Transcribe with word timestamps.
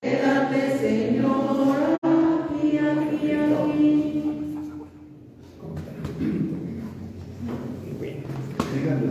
Quédate, 0.00 0.78
Señor, 0.78 1.98
aquí, 2.02 2.78
aquí, 2.78 3.32
aquí. 3.32 3.88
Díganle, 8.70 9.10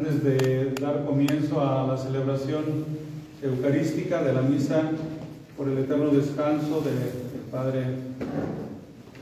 Antes 0.00 0.24
de 0.24 0.72
dar 0.80 1.04
comienzo 1.04 1.60
a 1.60 1.86
la 1.86 1.98
celebración 1.98 2.64
eucarística 3.42 4.22
de 4.22 4.32
la 4.32 4.40
misa 4.40 4.92
por 5.58 5.68
el 5.68 5.76
eterno 5.76 6.08
descanso 6.08 6.80
del 6.80 6.94
Padre 7.52 7.84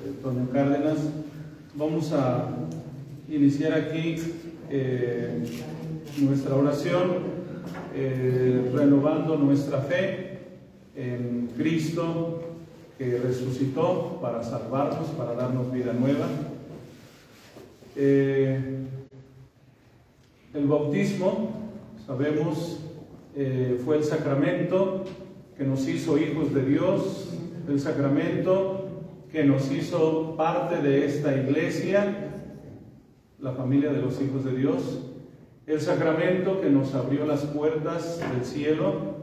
Antonio 0.07 0.49
Cárdenas, 0.53 0.99
vamos 1.75 2.13
a 2.13 2.51
iniciar 3.29 3.73
aquí 3.73 4.19
eh, 4.71 5.43
nuestra 6.19 6.55
oración 6.55 7.09
eh, 7.93 8.71
renovando 8.73 9.37
nuestra 9.37 9.81
fe 9.81 10.39
en 10.95 11.51
Cristo 11.57 12.41
que 12.97 13.19
resucitó 13.19 14.21
para 14.23 14.45
salvarnos, 14.45 15.09
para 15.09 15.35
darnos 15.35 15.73
vida 15.73 15.93
nueva. 15.93 16.29
Eh, 17.97 18.78
el 20.59 20.67
bautismo, 20.67 21.51
sabemos, 22.05 22.81
eh, 23.37 23.81
fue 23.85 23.99
el 23.99 24.05
sacramento 24.05 25.05
que 25.57 25.63
nos 25.63 25.87
hizo 25.87 26.19
hijos 26.19 26.53
de 26.53 26.65
Dios, 26.65 27.33
el 27.69 27.79
sacramento 27.79 28.89
que 29.31 29.45
nos 29.45 29.71
hizo 29.71 30.35
parte 30.37 30.83
de 30.83 31.07
esta 31.07 31.37
iglesia, 31.37 32.33
la 33.39 33.53
familia 33.53 33.93
de 33.93 34.03
los 34.03 34.21
hijos 34.21 34.45
de 34.45 34.57
Dios, 34.57 35.05
el 35.67 35.81
sacramento 35.81 36.61
que 36.61 36.71
nos 36.71 36.93
abrió 36.95 37.25
las 37.25 37.45
puertas 37.45 38.21
del 38.33 38.45
cielo, 38.45 39.19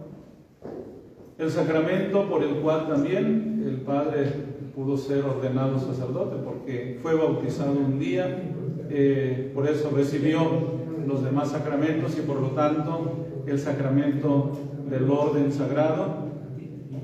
el 1.37 1.49
sacramento 1.49 2.29
por 2.29 2.43
el 2.43 2.55
cual 2.61 2.87
también 2.87 3.61
el 3.65 3.81
Padre 3.81 4.31
pudo 4.73 4.95
ser 4.95 5.25
ordenado 5.25 5.79
sacerdote, 5.79 6.37
porque 6.45 6.97
fue 7.01 7.13
bautizado 7.13 7.73
un 7.73 7.99
día, 7.99 8.41
eh, 8.89 9.51
por 9.53 9.67
eso 9.67 9.91
recibió 9.93 10.74
los 11.07 11.23
demás 11.23 11.51
sacramentos 11.51 12.17
y 12.17 12.21
por 12.21 12.39
lo 12.39 12.49
tanto 12.49 13.25
el 13.45 13.59
sacramento 13.59 14.51
del 14.89 15.09
orden 15.09 15.51
sagrado. 15.51 16.25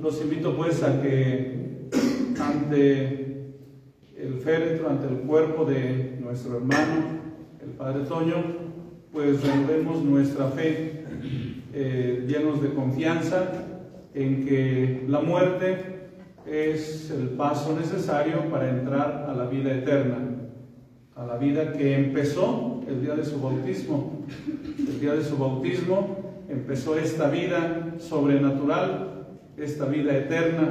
Los 0.01 0.21
invito 0.21 0.55
pues 0.55 0.83
a 0.83 1.01
que 1.01 1.89
ante 2.39 3.55
el 4.17 4.33
féretro, 4.43 4.89
ante 4.89 5.07
el 5.07 5.21
cuerpo 5.21 5.65
de 5.65 6.17
nuestro 6.21 6.57
hermano, 6.57 7.21
el 7.61 7.69
Padre 7.71 8.03
Toño, 8.05 8.35
pues 9.11 9.43
renovemos 9.43 10.03
nuestra 10.03 10.47
fe 10.47 11.03
eh, 11.73 12.25
llenos 12.27 12.61
de 12.61 12.73
confianza 12.73 13.51
en 14.13 14.45
que 14.45 15.05
la 15.07 15.21
muerte 15.21 16.09
es 16.45 17.11
el 17.11 17.29
paso 17.29 17.77
necesario 17.77 18.49
para 18.49 18.69
entrar 18.69 19.27
a 19.29 19.33
la 19.33 19.45
vida 19.45 19.73
eterna, 19.73 20.17
a 21.21 21.25
la 21.27 21.37
vida 21.37 21.73
que 21.73 21.95
empezó 21.95 22.81
el 22.87 23.03
día 23.03 23.13
de 23.13 23.23
su 23.23 23.39
bautismo. 23.39 24.25
El 24.79 24.99
día 24.99 25.13
de 25.13 25.23
su 25.23 25.37
bautismo 25.37 26.17
empezó 26.49 26.97
esta 26.97 27.29
vida 27.29 27.93
sobrenatural, 27.99 29.27
esta 29.55 29.85
vida 29.85 30.17
eterna 30.17 30.69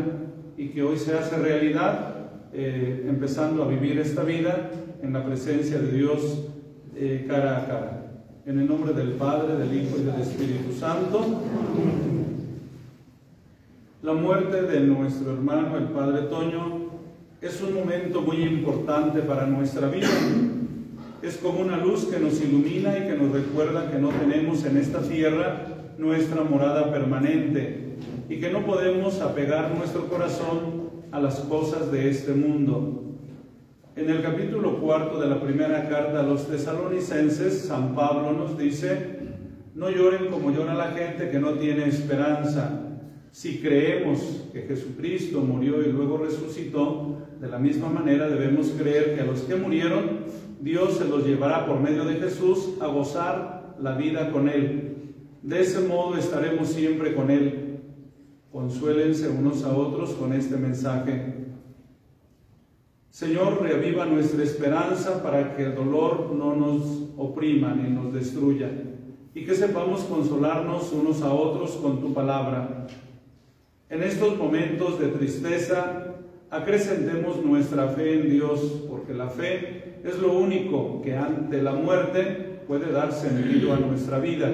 y 0.56 0.70
que 0.70 0.82
hoy 0.82 0.96
se 0.96 1.16
hace 1.16 1.36
realidad, 1.36 2.14
eh, 2.52 3.06
empezando 3.08 3.62
a 3.62 3.68
vivir 3.68 4.00
esta 4.00 4.24
vida 4.24 4.70
en 5.00 5.12
la 5.12 5.24
presencia 5.24 5.78
de 5.78 5.92
Dios 5.92 6.48
eh, 6.96 7.26
cara 7.28 7.58
a 7.58 7.66
cara. 7.66 8.12
En 8.44 8.58
el 8.58 8.66
nombre 8.66 8.92
del 8.92 9.12
Padre, 9.12 9.54
del 9.54 9.72
Hijo 9.72 9.98
y 9.98 10.02
del 10.02 10.20
Espíritu 10.20 10.72
Santo. 10.72 11.42
La 14.02 14.14
muerte 14.14 14.62
de 14.62 14.80
nuestro 14.80 15.32
hermano, 15.32 15.76
el 15.78 15.84
Padre 15.84 16.22
Toño, 16.22 16.79
es 17.40 17.62
un 17.62 17.74
momento 17.74 18.20
muy 18.20 18.42
importante 18.42 19.20
para 19.20 19.46
nuestra 19.46 19.88
vida. 19.88 20.08
Es 21.22 21.36
como 21.38 21.60
una 21.60 21.78
luz 21.78 22.04
que 22.06 22.18
nos 22.18 22.40
ilumina 22.40 22.98
y 22.98 23.08
que 23.08 23.16
nos 23.16 23.32
recuerda 23.32 23.90
que 23.90 23.98
no 23.98 24.08
tenemos 24.10 24.64
en 24.64 24.76
esta 24.76 25.00
tierra 25.00 25.66
nuestra 25.96 26.44
morada 26.44 26.90
permanente 26.92 27.96
y 28.28 28.40
que 28.40 28.50
no 28.50 28.64
podemos 28.64 29.20
apegar 29.20 29.74
nuestro 29.74 30.06
corazón 30.08 30.90
a 31.12 31.18
las 31.18 31.40
cosas 31.40 31.90
de 31.90 32.10
este 32.10 32.32
mundo. 32.32 33.04
En 33.96 34.08
el 34.08 34.22
capítulo 34.22 34.78
cuarto 34.80 35.20
de 35.20 35.28
la 35.28 35.40
primera 35.40 35.88
carta 35.88 36.20
a 36.20 36.22
los 36.22 36.46
tesalonicenses, 36.46 37.62
San 37.66 37.94
Pablo 37.94 38.32
nos 38.32 38.56
dice, 38.56 39.18
no 39.74 39.90
lloren 39.90 40.26
como 40.26 40.50
llora 40.52 40.74
la 40.74 40.92
gente 40.92 41.30
que 41.30 41.38
no 41.38 41.52
tiene 41.54 41.86
esperanza. 41.86 42.89
Si 43.32 43.58
creemos 43.60 44.44
que 44.52 44.62
Jesucristo 44.62 45.40
murió 45.40 45.80
y 45.82 45.92
luego 45.92 46.18
resucitó, 46.18 47.18
de 47.40 47.48
la 47.48 47.58
misma 47.58 47.88
manera 47.88 48.28
debemos 48.28 48.70
creer 48.70 49.14
que 49.14 49.20
a 49.22 49.26
los 49.26 49.40
que 49.42 49.54
murieron, 49.54 50.24
Dios 50.60 50.98
se 50.98 51.06
los 51.06 51.24
llevará 51.24 51.66
por 51.66 51.80
medio 51.80 52.04
de 52.04 52.16
Jesús 52.16 52.74
a 52.80 52.86
gozar 52.88 53.76
la 53.80 53.96
vida 53.96 54.30
con 54.30 54.48
Él. 54.48 55.14
De 55.42 55.60
ese 55.60 55.80
modo 55.80 56.16
estaremos 56.16 56.68
siempre 56.68 57.14
con 57.14 57.30
Él. 57.30 57.78
Consuélense 58.52 59.28
unos 59.28 59.64
a 59.64 59.74
otros 59.74 60.10
con 60.14 60.32
este 60.32 60.56
mensaje. 60.56 61.40
Señor, 63.10 63.62
reaviva 63.62 64.06
nuestra 64.06 64.42
esperanza 64.42 65.22
para 65.22 65.56
que 65.56 65.64
el 65.64 65.74
dolor 65.74 66.32
no 66.32 66.54
nos 66.54 66.82
oprima 67.16 67.74
ni 67.74 67.90
nos 67.90 68.12
destruya 68.12 68.70
y 69.34 69.44
que 69.44 69.54
sepamos 69.54 70.02
consolarnos 70.02 70.92
unos 70.92 71.22
a 71.22 71.32
otros 71.32 71.72
con 71.72 72.00
tu 72.00 72.12
palabra. 72.12 72.86
En 73.90 74.04
estos 74.04 74.38
momentos 74.38 75.00
de 75.00 75.08
tristeza, 75.08 76.14
acrecentemos 76.48 77.44
nuestra 77.44 77.88
fe 77.88 78.20
en 78.20 78.30
Dios, 78.30 78.84
porque 78.88 79.12
la 79.12 79.28
fe 79.28 79.96
es 80.04 80.16
lo 80.20 80.32
único 80.32 81.02
que 81.02 81.16
ante 81.16 81.60
la 81.60 81.72
muerte 81.72 82.60
puede 82.68 82.92
dar 82.92 83.12
sentido 83.12 83.74
a 83.74 83.78
nuestra 83.80 84.20
vida. 84.20 84.46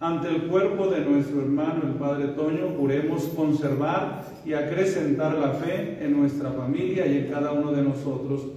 Ante 0.00 0.30
el 0.30 0.48
cuerpo 0.48 0.88
de 0.88 1.04
nuestro 1.04 1.42
hermano, 1.42 1.82
el 1.84 1.94
Padre 1.94 2.26
Toño, 2.34 2.74
juremos 2.76 3.22
conservar 3.36 4.24
y 4.44 4.54
acrecentar 4.54 5.38
la 5.38 5.52
fe 5.52 5.98
en 6.00 6.18
nuestra 6.18 6.50
familia 6.50 7.06
y 7.06 7.18
en 7.18 7.26
cada 7.28 7.52
uno 7.52 7.70
de 7.70 7.82
nosotros. 7.82 8.48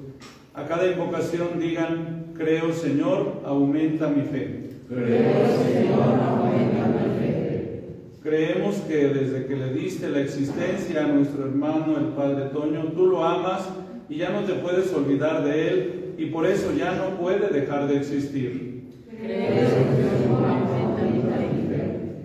A 0.56 0.66
cada 0.66 0.88
invocación 0.88 1.60
digan, 1.60 2.34
creo 2.36 2.74
Señor, 2.74 3.42
aumenta 3.46 4.10
mi 4.10 4.24
fe. 4.24 4.72
Creo 4.90 5.46
Señor, 5.64 6.20
aumenta 6.20 6.88
mi 6.88 7.00
fe. 7.00 7.07
Creemos 8.28 8.76
que 8.90 9.08
desde 9.08 9.46
que 9.46 9.56
le 9.56 9.72
diste 9.72 10.10
la 10.10 10.20
existencia 10.20 11.06
a 11.06 11.08
nuestro 11.08 11.46
hermano, 11.46 11.98
el 11.98 12.08
Padre 12.08 12.50
Toño, 12.50 12.92
tú 12.94 13.06
lo 13.06 13.24
amas 13.24 13.70
y 14.10 14.18
ya 14.18 14.32
no 14.32 14.42
te 14.42 14.52
puedes 14.56 14.94
olvidar 14.94 15.46
de 15.46 15.70
él 15.70 16.16
y 16.18 16.26
por 16.26 16.46
eso 16.46 16.74
ya 16.78 16.92
no 16.92 17.18
puede 17.18 17.48
dejar 17.48 17.88
de 17.88 17.96
existir. 17.96 18.84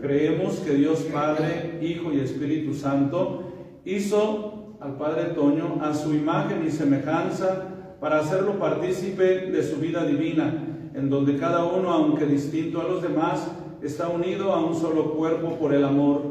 Creemos 0.00 0.56
que 0.56 0.75
Dios 0.75 1.06
Padre, 1.12 1.78
Hijo 1.80 2.12
y 2.12 2.18
Espíritu 2.18 2.75
Santo 2.75 3.52
hizo 3.85 4.76
al 4.80 4.97
Padre 4.97 5.35
Toño 5.37 5.78
a 5.82 5.94
su 5.94 6.14
imagen 6.14 6.64
y 6.66 6.73
semejanza 6.73 7.68
para 8.00 8.18
hacerlo 8.18 8.59
partícipe 8.59 9.52
de 9.52 9.62
su 9.62 9.76
vida 9.76 10.04
divina, 10.04 10.52
en 10.97 11.09
donde 11.09 11.37
cada 11.37 11.64
uno, 11.64 11.92
aunque 11.92 12.26
distinto 12.26 12.80
a 12.80 12.88
los 12.88 13.02
demás, 13.02 13.49
está 13.82 14.08
unido 14.08 14.52
a 14.52 14.64
un 14.64 14.74
solo 14.74 15.14
cuerpo 15.14 15.56
por 15.58 15.74
el 15.74 15.84
amor. 15.84 16.22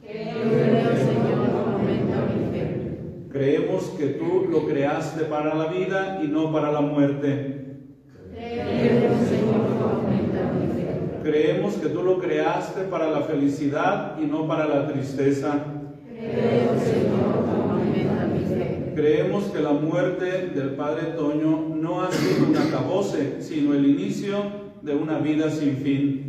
Señor, 0.00 0.36
fe. 2.54 2.88
Creemos 3.30 3.84
que 3.98 4.06
tú 4.06 4.46
lo 4.48 4.66
creaste 4.66 5.24
para 5.24 5.54
la 5.54 5.66
vida 5.66 6.20
y 6.22 6.28
no 6.28 6.52
para 6.52 6.70
la 6.72 6.80
muerte. 6.80 7.66
Señor, 8.34 8.66
fe. 8.66 9.46
Creemos 11.22 11.74
que 11.74 11.88
tú 11.88 12.02
lo 12.04 12.18
creaste 12.20 12.82
para 12.82 13.10
la 13.10 13.22
felicidad 13.22 14.16
y 14.20 14.26
no 14.26 14.46
para 14.46 14.66
la 14.66 14.86
tristeza. 14.86 15.64
Creemos 18.94 19.44
que 19.44 19.60
la 19.60 19.72
muerte 19.72 20.50
del 20.54 20.70
Padre 20.70 21.08
Toño 21.16 21.74
no 21.74 22.02
ha 22.02 22.12
sido 22.12 22.46
un 22.48 22.56
acabose, 22.56 23.42
sino 23.42 23.74
el 23.74 23.86
inicio 23.86 24.36
de 24.82 24.94
una 24.94 25.18
vida 25.18 25.50
sin 25.50 25.76
fin. 25.78 26.25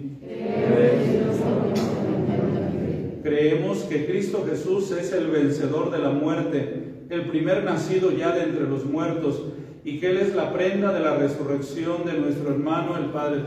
Creemos 3.23 3.79
que 3.83 4.05
Cristo 4.05 4.45
Jesús 4.49 4.91
es 4.91 5.11
el 5.11 5.27
vencedor 5.27 5.91
de 5.91 5.99
la 5.99 6.09
muerte, 6.09 6.83
el 7.09 7.27
primer 7.29 7.63
nacido 7.63 8.11
ya 8.11 8.31
de 8.31 8.43
entre 8.43 8.67
los 8.67 8.85
muertos, 8.85 9.43
y 9.83 9.99
que 9.99 10.09
Él 10.11 10.17
es 10.17 10.35
la 10.35 10.53
prenda 10.53 10.93
de 10.93 10.99
la 11.01 11.15
resurrección 11.15 12.05
de 12.05 12.13
nuestro 12.13 12.51
hermano, 12.51 12.97
el 12.97 13.05
Padre 13.05 13.41
fe. 13.41 13.45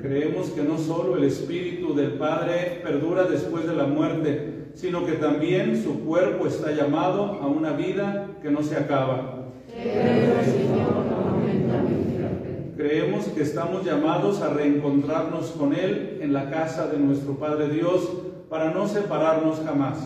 Creemos 0.00 0.48
que 0.50 0.62
no 0.62 0.78
solo 0.78 1.16
el 1.16 1.24
Espíritu 1.24 1.94
del 1.94 2.12
Padre 2.12 2.80
perdura 2.82 3.24
después 3.24 3.66
de 3.66 3.74
la 3.74 3.84
muerte, 3.84 4.66
sino 4.74 5.06
que 5.06 5.12
también 5.12 5.82
su 5.82 6.00
cuerpo 6.00 6.46
está 6.46 6.72
llamado 6.72 7.24
a 7.40 7.46
una 7.46 7.72
vida 7.72 8.28
que 8.42 8.50
no 8.50 8.62
se 8.62 8.76
acaba. 8.76 9.48
Señor. 9.68 11.11
Creemos 12.82 13.26
que 13.26 13.42
estamos 13.42 13.84
llamados 13.84 14.40
a 14.40 14.52
reencontrarnos 14.52 15.52
con 15.52 15.72
Él 15.72 16.18
en 16.20 16.32
la 16.32 16.50
casa 16.50 16.88
de 16.88 16.98
nuestro 16.98 17.34
Padre 17.34 17.68
Dios 17.68 18.10
para 18.48 18.72
no 18.72 18.88
separarnos 18.88 19.62
jamás. 19.64 19.98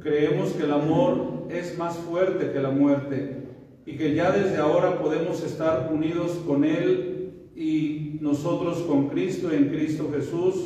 Creemos 0.00 0.50
que 0.50 0.64
el 0.64 0.72
amor 0.72 1.46
es 1.48 1.78
más 1.78 1.94
fuerte 1.94 2.50
que 2.50 2.58
la 2.58 2.70
muerte 2.70 3.44
y 3.86 3.96
que 3.96 4.16
ya 4.16 4.32
desde 4.32 4.56
ahora 4.56 4.98
podemos 4.98 5.44
estar 5.44 5.90
unidos 5.92 6.32
con 6.44 6.64
Él 6.64 7.52
y 7.54 8.18
nosotros 8.20 8.78
con 8.78 9.10
Cristo 9.10 9.52
en 9.52 9.68
Cristo 9.68 10.10
Jesús. 10.12 10.56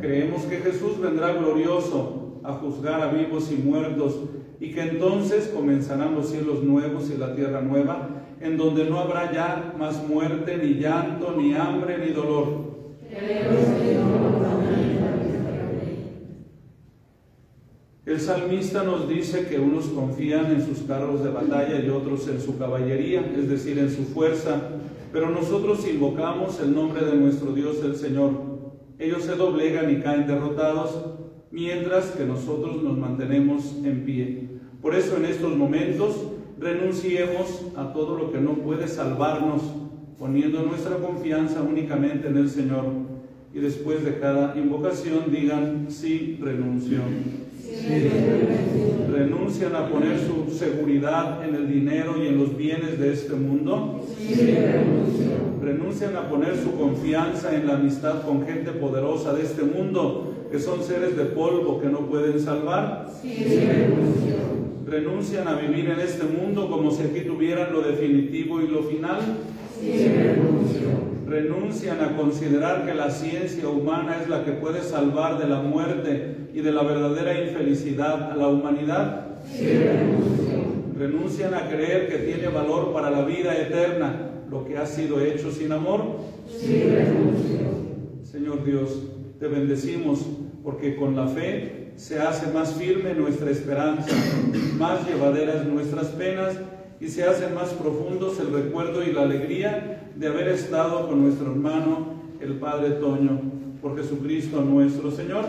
Creemos 0.00 0.42
que 0.42 0.56
Jesús 0.56 1.00
vendrá 1.00 1.34
glorioso 1.34 2.19
a 2.42 2.52
juzgar 2.54 3.00
a 3.00 3.12
vivos 3.12 3.50
y 3.52 3.56
muertos 3.56 4.16
y 4.60 4.72
que 4.72 4.82
entonces 4.82 5.48
comenzarán 5.48 6.14
los 6.14 6.28
cielos 6.28 6.62
nuevos 6.62 7.10
y 7.10 7.18
la 7.18 7.34
tierra 7.34 7.62
nueva, 7.62 8.08
en 8.40 8.56
donde 8.56 8.84
no 8.84 8.98
habrá 8.98 9.32
ya 9.32 9.74
más 9.78 10.06
muerte, 10.06 10.58
ni 10.58 10.74
llanto, 10.74 11.34
ni 11.36 11.54
hambre, 11.54 11.98
ni 11.98 12.12
dolor. 12.12 12.70
El 18.06 18.20
salmista 18.20 18.82
nos 18.82 19.08
dice 19.08 19.46
que 19.46 19.58
unos 19.58 19.86
confían 19.86 20.46
en 20.46 20.66
sus 20.66 20.80
carros 20.80 21.22
de 21.22 21.30
batalla 21.30 21.80
y 21.80 21.88
otros 21.88 22.26
en 22.28 22.40
su 22.40 22.58
caballería, 22.58 23.24
es 23.36 23.48
decir, 23.48 23.78
en 23.78 23.90
su 23.90 24.04
fuerza, 24.04 24.60
pero 25.12 25.30
nosotros 25.30 25.86
invocamos 25.88 26.60
el 26.60 26.74
nombre 26.74 27.04
de 27.04 27.14
nuestro 27.14 27.52
Dios 27.52 27.76
el 27.84 27.96
Señor. 27.96 28.32
Ellos 28.98 29.22
se 29.22 29.36
doblegan 29.36 29.90
y 29.90 30.00
caen 30.00 30.26
derrotados, 30.26 31.19
mientras 31.50 32.06
que 32.06 32.24
nosotros 32.24 32.82
nos 32.82 32.96
mantenemos 32.96 33.74
en 33.84 34.04
pie. 34.04 34.48
Por 34.80 34.94
eso 34.94 35.16
en 35.16 35.24
estos 35.24 35.56
momentos 35.56 36.16
renunciemos 36.58 37.66
a 37.76 37.92
todo 37.92 38.16
lo 38.16 38.32
que 38.32 38.40
no 38.40 38.54
puede 38.54 38.86
salvarnos, 38.88 39.62
poniendo 40.18 40.62
nuestra 40.62 40.96
confianza 40.96 41.62
únicamente 41.62 42.28
en 42.28 42.36
el 42.36 42.50
Señor. 42.50 42.84
Y 43.52 43.58
después 43.58 44.04
de 44.04 44.18
cada 44.18 44.56
invocación 44.56 45.24
digan, 45.32 45.86
sí, 45.88 46.38
renuncio. 46.40 47.00
¿Renuncian 49.12 49.74
a 49.74 49.88
poner 49.88 50.18
su 50.18 50.52
seguridad 50.54 51.44
en 51.46 51.54
el 51.54 51.72
dinero 51.72 52.14
y 52.22 52.28
en 52.28 52.38
los 52.38 52.56
bienes 52.56 52.98
de 52.98 53.12
este 53.12 53.34
mundo? 53.34 54.04
¿Renuncian 55.62 56.16
a 56.16 56.28
poner 56.28 56.56
su 56.56 56.76
confianza 56.76 57.54
en 57.54 57.66
la 57.66 57.74
amistad 57.74 58.22
con 58.22 58.46
gente 58.46 58.70
poderosa 58.72 59.32
de 59.34 59.42
este 59.42 59.62
mundo, 59.62 60.29
que 60.50 60.58
son 60.58 60.82
seres 60.82 61.16
de 61.16 61.24
polvo 61.26 61.80
que 61.80 61.88
no 61.88 62.00
pueden 62.00 62.40
salvar? 62.40 63.08
¿Renuncian 64.86 65.46
a 65.46 65.54
vivir 65.54 65.90
en 65.90 66.00
este 66.00 66.24
mundo 66.24 66.68
como 66.68 66.90
si 66.90 67.02
aquí 67.02 67.20
tuvieran 67.20 67.72
lo 67.72 67.82
definitivo 67.82 68.60
y 68.60 68.68
lo 68.68 68.82
final? 68.82 69.20
renuncian 71.30 72.02
a 72.02 72.16
considerar 72.16 72.84
que 72.84 72.92
la 72.92 73.10
ciencia 73.10 73.68
humana 73.68 74.18
es 74.20 74.28
la 74.28 74.44
que 74.44 74.50
puede 74.50 74.82
salvar 74.82 75.38
de 75.38 75.46
la 75.46 75.62
muerte 75.62 76.48
y 76.52 76.60
de 76.60 76.72
la 76.72 76.82
verdadera 76.82 77.40
infelicidad 77.40 78.32
a 78.32 78.36
la 78.36 78.48
humanidad. 78.48 79.26
renuncian 80.98 81.54
a 81.54 81.68
creer 81.68 82.08
que 82.08 82.18
tiene 82.18 82.48
valor 82.48 82.92
para 82.92 83.10
la 83.10 83.24
vida 83.24 83.56
eterna 83.56 84.32
lo 84.50 84.64
que 84.64 84.76
ha 84.76 84.84
sido 84.84 85.20
hecho 85.20 85.52
sin 85.52 85.70
amor. 85.70 86.16
Señor 88.24 88.64
Dios, 88.64 89.04
te 89.38 89.46
bendecimos 89.46 90.26
porque 90.62 90.96
con 90.96 91.16
la 91.16 91.26
fe 91.26 91.92
se 91.96 92.18
hace 92.18 92.52
más 92.52 92.74
firme 92.74 93.14
nuestra 93.14 93.50
esperanza, 93.50 94.14
más 94.78 95.06
llevaderas 95.06 95.66
nuestras 95.66 96.08
penas 96.08 96.56
y 97.00 97.08
se 97.08 97.24
hacen 97.24 97.54
más 97.54 97.70
profundos 97.70 98.38
el 98.40 98.52
recuerdo 98.52 99.02
y 99.02 99.12
la 99.12 99.22
alegría 99.22 100.10
de 100.14 100.26
haber 100.26 100.48
estado 100.48 101.08
con 101.08 101.22
nuestro 101.22 101.50
hermano, 101.52 102.14
el 102.40 102.54
Padre 102.54 102.90
Toño, 102.92 103.40
por 103.80 103.96
Jesucristo 103.96 104.60
nuestro 104.62 105.10
Señor. 105.10 105.44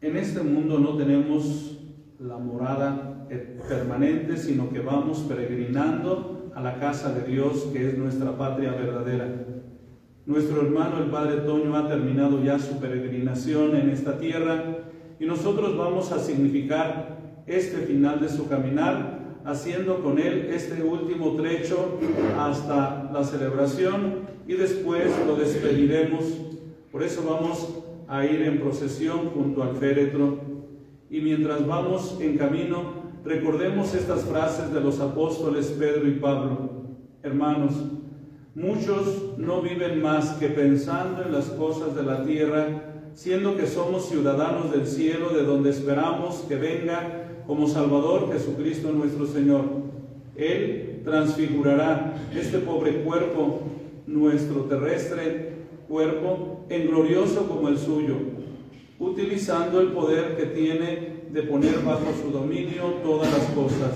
En 0.00 0.16
este 0.16 0.40
mundo 0.40 0.78
no 0.78 0.96
tenemos 0.96 1.75
la 2.26 2.38
morada 2.38 3.26
permanente, 3.68 4.36
sino 4.36 4.70
que 4.70 4.80
vamos 4.80 5.20
peregrinando 5.28 6.50
a 6.54 6.60
la 6.60 6.78
casa 6.78 7.12
de 7.12 7.30
Dios, 7.30 7.68
que 7.72 7.88
es 7.88 7.98
nuestra 7.98 8.36
patria 8.36 8.72
verdadera. 8.72 9.28
Nuestro 10.24 10.62
hermano 10.62 10.98
el 10.98 11.10
Padre 11.10 11.42
Toño 11.42 11.76
ha 11.76 11.88
terminado 11.88 12.42
ya 12.42 12.58
su 12.58 12.80
peregrinación 12.80 13.76
en 13.76 13.90
esta 13.90 14.18
tierra 14.18 14.78
y 15.20 15.26
nosotros 15.26 15.76
vamos 15.76 16.10
a 16.10 16.18
significar 16.18 17.44
este 17.46 17.78
final 17.78 18.20
de 18.20 18.28
su 18.28 18.48
caminar 18.48 19.38
haciendo 19.44 20.02
con 20.02 20.18
él 20.18 20.50
este 20.50 20.82
último 20.82 21.36
trecho 21.36 21.98
hasta 22.36 23.08
la 23.12 23.22
celebración 23.22 24.26
y 24.48 24.54
después 24.54 25.12
lo 25.26 25.36
despediremos. 25.36 26.24
Por 26.90 27.04
eso 27.04 27.22
vamos 27.28 27.84
a 28.08 28.24
ir 28.24 28.42
en 28.42 28.58
procesión 28.58 29.30
junto 29.30 29.62
al 29.62 29.76
féretro 29.76 30.55
y 31.10 31.20
mientras 31.20 31.66
vamos 31.66 32.18
en 32.20 32.36
camino 32.36 33.06
recordemos 33.24 33.94
estas 33.94 34.24
frases 34.24 34.72
de 34.72 34.80
los 34.80 35.00
apóstoles 35.00 35.74
Pedro 35.78 36.08
y 36.08 36.12
Pablo. 36.12 36.70
Hermanos, 37.22 37.72
Muchos 38.56 39.36
no 39.36 39.60
viven 39.60 40.00
más 40.00 40.30
que 40.38 40.48
pensando 40.48 41.22
en 41.22 41.30
las 41.30 41.44
cosas 41.44 41.94
de 41.94 42.02
la 42.02 42.24
tierra, 42.24 42.84
siendo 43.12 43.54
que 43.54 43.66
somos 43.66 44.08
ciudadanos 44.08 44.72
del 44.72 44.86
cielo, 44.86 45.28
de 45.28 45.42
donde 45.42 45.68
esperamos 45.68 46.36
que 46.48 46.56
venga 46.56 47.42
como 47.46 47.68
Salvador 47.68 48.32
Jesucristo 48.32 48.92
nuestro 48.92 49.26
Señor. 49.26 49.60
Él 50.36 51.02
transfigurará 51.04 52.14
este 52.34 52.56
pobre 52.60 53.02
cuerpo, 53.02 53.60
nuestro 54.06 54.62
terrestre 54.62 55.52
cuerpo, 55.86 56.64
en 56.70 56.88
glorioso 56.88 57.46
como 57.48 57.68
el 57.68 57.76
suyo, 57.76 58.16
utilizando 58.98 59.80
el 59.80 59.88
poder 59.88 60.36
que 60.36 60.46
tiene 60.46 61.26
de 61.30 61.42
poner 61.42 61.82
bajo 61.84 62.06
su 62.22 62.30
dominio 62.30 62.94
todas 63.02 63.30
las 63.32 63.46
cosas. 63.50 63.92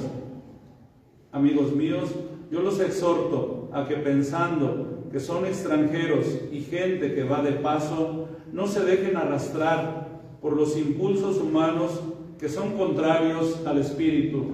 Amigos 1.33 1.75
míos, 1.75 2.11
yo 2.51 2.61
los 2.61 2.81
exhorto 2.81 3.71
a 3.73 3.87
que 3.87 3.97
pensando 3.97 5.05
que 5.13 5.21
son 5.21 5.47
extranjeros 5.47 6.27
y 6.53 6.61
gente 6.61 7.15
que 7.15 7.25
va 7.25 7.43
de 7.43 7.53
paso, 7.53 8.29
no 8.53 8.67
se 8.67 8.85
dejen 8.85 9.17
arrastrar 9.17 10.21
por 10.41 10.57
los 10.57 10.77
impulsos 10.77 11.39
humanos 11.39 12.01
que 12.39 12.49
son 12.49 12.77
contrarios 12.77 13.61
al 13.67 13.79
Espíritu. 13.79 14.45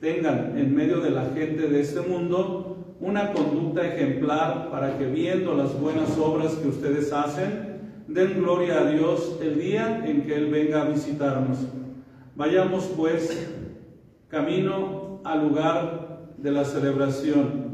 Tengan 0.00 0.58
en 0.58 0.74
medio 0.74 1.00
de 1.00 1.10
la 1.10 1.26
gente 1.34 1.68
de 1.68 1.80
este 1.80 2.00
mundo 2.00 2.94
una 3.00 3.32
conducta 3.32 3.86
ejemplar 3.86 4.70
para 4.70 4.98
que 4.98 5.06
viendo 5.06 5.54
las 5.54 5.78
buenas 5.80 6.18
obras 6.18 6.54
que 6.54 6.68
ustedes 6.68 7.12
hacen, 7.12 7.73
den 8.06 8.40
gloria 8.40 8.80
a 8.80 8.90
Dios 8.90 9.38
el 9.42 9.58
día 9.58 10.04
en 10.06 10.22
que 10.22 10.34
Él 10.36 10.50
venga 10.50 10.82
a 10.82 10.88
visitarnos. 10.88 11.58
Vayamos 12.36 12.84
pues 12.96 13.48
camino 14.28 15.20
al 15.24 15.48
lugar 15.48 16.34
de 16.36 16.50
la 16.50 16.64
celebración 16.64 17.64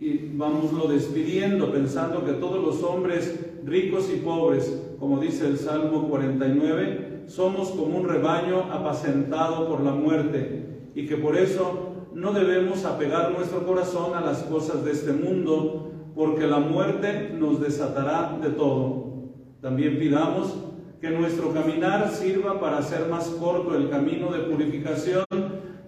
y 0.00 0.30
vámoslo 0.34 0.88
despidiendo 0.88 1.70
pensando 1.70 2.24
que 2.24 2.32
todos 2.32 2.64
los 2.64 2.82
hombres 2.82 3.38
ricos 3.64 4.10
y 4.12 4.16
pobres, 4.16 4.82
como 4.98 5.20
dice 5.20 5.46
el 5.46 5.58
Salmo 5.58 6.08
49, 6.08 7.24
somos 7.26 7.68
como 7.70 7.98
un 7.98 8.08
rebaño 8.08 8.72
apacentado 8.72 9.68
por 9.68 9.82
la 9.82 9.92
muerte 9.92 10.90
y 10.94 11.06
que 11.06 11.16
por 11.16 11.36
eso 11.36 11.90
no 12.14 12.32
debemos 12.32 12.84
apegar 12.84 13.32
nuestro 13.32 13.64
corazón 13.64 14.14
a 14.14 14.20
las 14.20 14.42
cosas 14.44 14.84
de 14.84 14.92
este 14.92 15.12
mundo, 15.12 15.92
porque 16.14 16.46
la 16.46 16.58
muerte 16.58 17.30
nos 17.38 17.60
desatará 17.60 18.38
de 18.42 18.50
todo. 18.50 18.99
También 19.60 19.98
pidamos 19.98 20.56
que 21.00 21.10
nuestro 21.10 21.52
caminar 21.52 22.10
sirva 22.10 22.60
para 22.60 22.78
hacer 22.78 23.08
más 23.08 23.26
corto 23.28 23.76
el 23.76 23.90
camino 23.90 24.30
de 24.30 24.40
purificación 24.40 25.24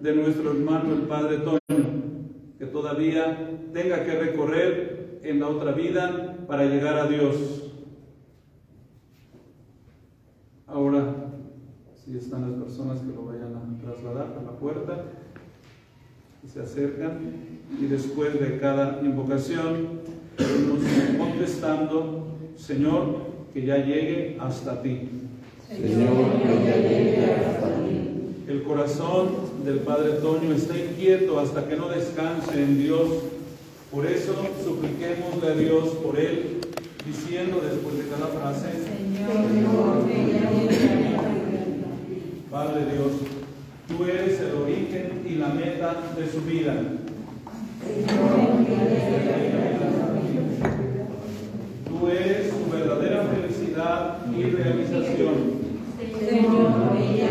de 0.00 0.16
nuestro 0.16 0.50
hermano 0.50 0.94
el 0.94 1.02
Padre 1.02 1.38
Toño 1.38 1.58
que 2.58 2.66
todavía 2.66 3.50
tenga 3.72 4.04
que 4.04 4.18
recorrer 4.18 5.20
en 5.22 5.40
la 5.40 5.48
otra 5.48 5.72
vida 5.72 6.36
para 6.46 6.64
llegar 6.64 6.96
a 6.96 7.08
Dios. 7.08 7.72
Ahora, 10.66 11.14
si 11.94 12.16
están 12.16 12.42
las 12.42 12.60
personas 12.60 13.00
que 13.00 13.12
lo 13.12 13.24
vayan 13.24 13.56
a 13.56 13.82
trasladar 13.82 14.38
a 14.38 14.42
la 14.42 14.58
puerta, 14.58 15.04
y 16.44 16.48
se 16.48 16.60
acercan, 16.60 17.18
y 17.80 17.86
después 17.86 18.38
de 18.38 18.58
cada 18.58 19.00
invocación, 19.02 20.00
nos 20.38 21.18
contestando, 21.18 22.38
Señor, 22.56 23.31
que 23.52 23.66
ya 23.66 23.78
llegue 23.78 24.37
hasta 24.40 24.80
ti. 24.82 25.09
Señor, 25.68 26.40
que 26.42 26.64
ya 26.64 26.76
llegue 26.76 27.35
hasta 27.35 27.68
ti. 27.68 27.99
El 28.49 28.62
corazón 28.62 29.28
del 29.64 29.80
Padre 29.80 30.12
Toño 30.14 30.54
está 30.54 30.78
inquieto 30.78 31.38
hasta 31.38 31.68
que 31.68 31.76
no 31.76 31.88
descanse 31.88 32.62
en 32.62 32.78
Dios. 32.78 33.09
Por 33.90 34.06
eso 34.06 34.35
supliquémosle 34.64 35.49
a 35.49 35.54
Dios 35.54 35.88
por 36.02 36.18
él, 36.18 36.61
diciendo 37.06 37.61
después 37.62 37.99
de 37.99 38.09
cada 38.09 38.28
frase, 38.28 38.71
Señor. 38.73 40.06
Padre 42.50 42.87
Dios, 42.92 43.12
tú 43.88 44.04
eres 44.04 44.40
el 44.40 44.54
origen 44.62 45.26
y 45.28 45.35
la 45.35 45.49
meta 45.49 46.14
de 46.16 46.26
su 46.30 46.40
vida. 46.42 46.75
Señor. 47.85 49.91
realización. 54.50 55.62
Señor, 56.28 56.96
ella 56.99 57.28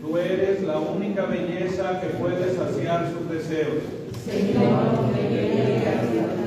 Tú 0.00 0.16
eres 0.16 0.62
la 0.62 0.78
única 0.78 1.26
belleza 1.26 2.00
que 2.00 2.08
puede 2.18 2.54
saciar 2.54 3.10
sus 3.12 3.30
deseos. 3.30 3.82
Señor, 4.24 4.62
ella 5.18 6.37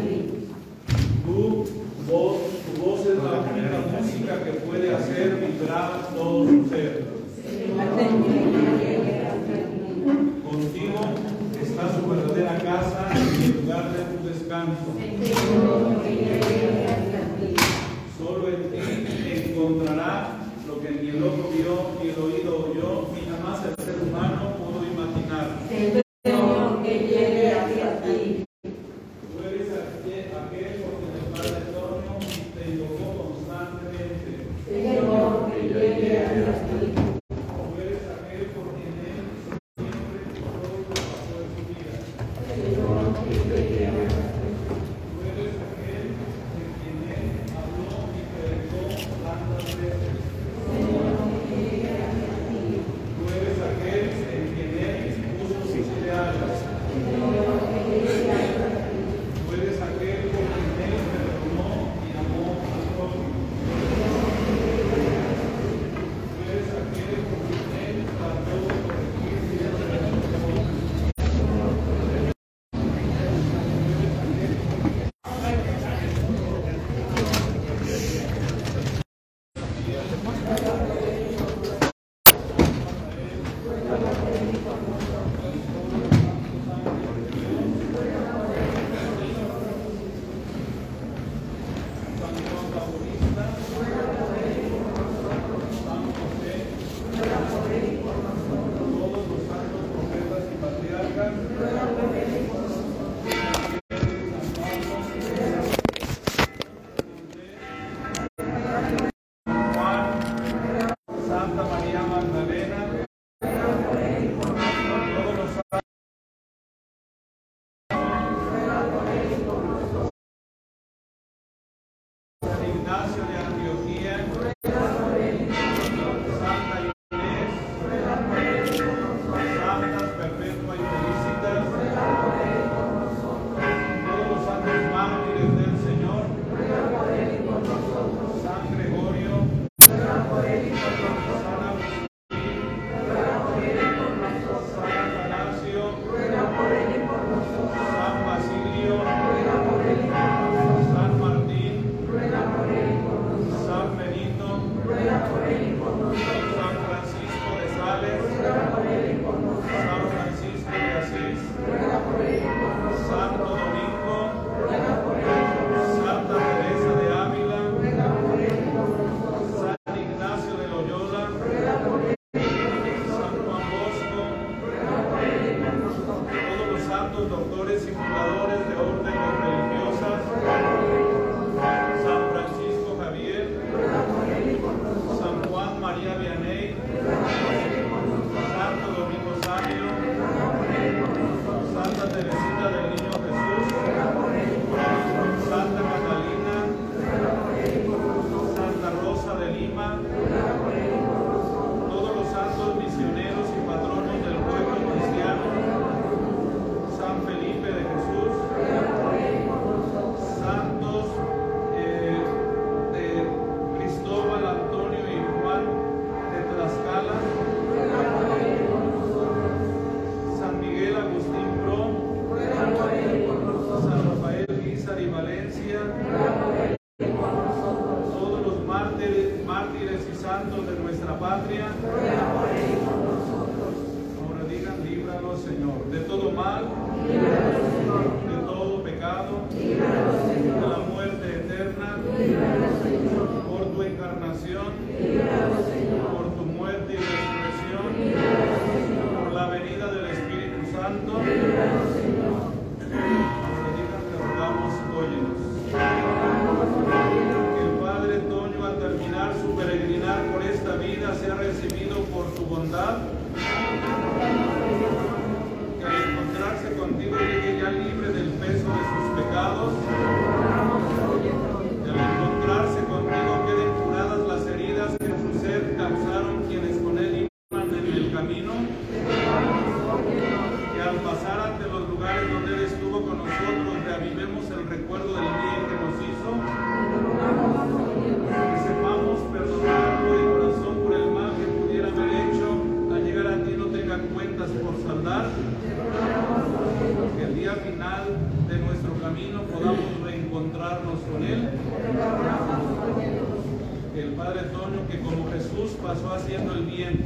que 304.91 304.99
como 304.99 305.32
Jesús 305.32 305.77
pasó 305.82 306.13
haciendo 306.13 306.54
el 306.54 306.65
bien, 306.65 306.99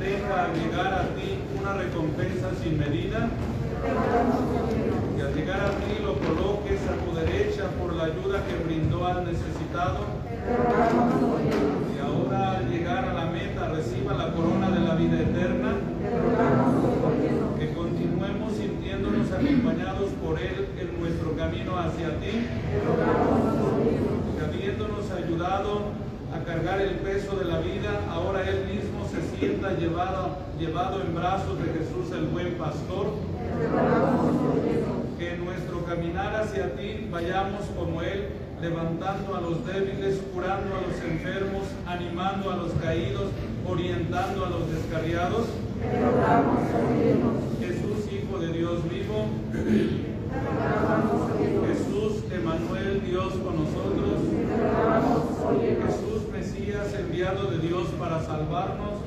tenga 0.00 0.48
llegar 0.54 0.94
a 0.94 1.02
ti 1.14 1.36
una 1.60 1.74
recompensa 1.74 2.50
sin 2.62 2.78
medida. 2.78 3.28
Que 5.16 5.22
al 5.22 5.34
llegar 5.34 5.60
a 5.60 5.70
ti 5.70 6.00
lo 6.02 6.14
coloques 6.14 6.80
a 6.88 6.96
tu 7.04 7.14
derecha 7.14 7.68
por 7.78 7.92
la 7.92 8.04
ayuda 8.04 8.42
que 8.46 8.64
brindó 8.64 9.06
al 9.06 9.24
necesitado. 9.26 10.06
Y 11.94 11.98
ahora 12.00 12.58
al 12.58 12.70
llegar 12.70 13.04
a 13.04 13.12
la 13.12 13.26
meta 13.26 13.68
reciba 13.68 14.14
la 14.14 14.32
corona 14.32 14.70
de 14.70 14.80
la 14.80 14.94
vida 14.94 15.20
eterna. 15.20 15.74
Que 17.58 17.74
continuemos 17.74 18.54
sintiéndonos 18.54 19.30
acompañados 19.30 20.10
por 20.24 20.38
Él 20.40 20.68
en 20.80 21.00
nuestro 21.00 21.36
camino 21.36 21.78
hacia 21.78 22.18
ti. 22.18 22.46
Que 24.36 24.44
habiéndonos 24.44 25.10
ayudado 25.10 26.06
a 26.34 26.44
cargar 26.44 26.80
el 26.80 26.96
peso 26.96 27.36
de 27.36 27.44
la 27.44 27.60
vida, 27.60 28.00
ahora 28.10 28.42
Él 28.48 28.66
mismo 28.66 29.06
se 29.08 29.20
llevado, 30.06 30.36
llevado 30.58 31.02
en 31.02 31.14
brazos 31.14 31.58
de 31.58 31.64
Jesús 31.72 32.12
el 32.12 32.26
buen 32.26 32.54
pastor. 32.54 33.06
Que 35.18 35.34
en 35.34 35.44
nuestro 35.44 35.84
caminar 35.84 36.36
hacia 36.36 36.74
ti 36.76 37.08
vayamos 37.10 37.62
como 37.76 38.02
Él, 38.02 38.28
levantando 38.60 39.34
a 39.34 39.40
los 39.40 39.66
débiles, 39.66 40.20
curando 40.32 40.76
a 40.76 40.80
los 40.82 41.00
enfermos, 41.02 41.62
animando 41.86 42.50
a 42.50 42.56
los 42.56 42.72
caídos, 42.72 43.30
orientando 43.66 44.44
a 44.44 44.50
los 44.50 44.70
descarriados. 44.70 45.46
Jesús, 47.60 48.12
Hijo 48.12 48.38
de 48.38 48.52
Dios 48.52 48.82
vivo. 48.88 49.26
Jesús, 51.66 52.24
Emanuel, 52.32 53.02
Dios 53.04 53.32
con 53.34 53.56
nosotros. 53.56 54.36
Jesús, 55.86 56.28
Mesías, 56.32 56.94
enviado 56.94 57.50
de 57.50 57.58
Dios 57.58 57.88
para 57.98 58.22
salvarnos. 58.22 59.06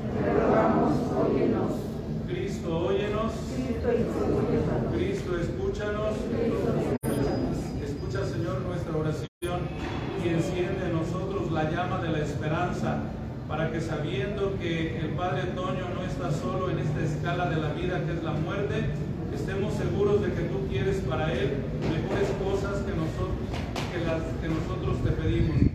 Cristo, 2.28 2.78
óyenos. 2.86 3.32
Cristo, 4.92 5.36
escúchanos. 5.38 6.14
Escucha, 7.82 8.24
Señor, 8.26 8.60
nuestra 8.62 8.96
oración 8.96 9.60
y 10.24 10.28
enciende 10.28 10.86
en 10.86 10.92
nosotros 10.92 11.50
la 11.50 11.70
llama 11.70 12.00
de 12.02 12.10
la 12.10 12.18
esperanza 12.18 12.98
para 13.48 13.72
que 13.72 13.80
sabiendo 13.80 14.56
que 14.60 14.98
el 14.98 15.09
Padre 15.20 15.42
Toño 15.54 15.86
no 15.94 16.02
está 16.02 16.32
solo 16.32 16.70
en 16.70 16.78
esta 16.78 17.02
escala 17.02 17.50
de 17.50 17.56
la 17.56 17.74
vida 17.74 18.02
que 18.06 18.12
es 18.12 18.22
la 18.22 18.32
muerte, 18.32 18.86
estemos 19.34 19.74
seguros 19.74 20.22
de 20.22 20.32
que 20.32 20.44
tú 20.44 20.66
quieres 20.70 20.96
para 21.06 21.30
Él 21.30 21.58
mejores 21.82 22.30
cosas 22.42 22.80
que 22.84 22.92
nosotros, 22.96 23.36
que 23.92 24.02
las 24.02 24.22
que 24.40 24.48
nosotros 24.48 25.04
te 25.04 25.10
pedimos. 25.10 25.69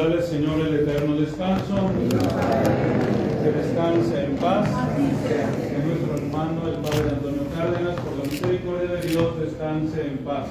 Dale, 0.00 0.22
Señor, 0.22 0.66
el 0.66 0.76
eterno 0.76 1.14
descanso. 1.20 1.74
Que 3.42 3.52
descanse 3.52 4.24
en 4.24 4.36
paz. 4.36 4.66
Que 4.96 5.86
nuestro 5.86 6.14
hermano, 6.16 6.68
el 6.68 6.76
Padre 6.76 7.10
Antonio 7.10 7.42
Cárdenas, 7.54 7.96
por 7.96 8.16
la 8.16 8.24
misericordia 8.24 8.92
de 8.92 9.08
Dios, 9.08 9.38
descanse 9.38 10.00
en 10.00 10.16
paz. 10.24 10.46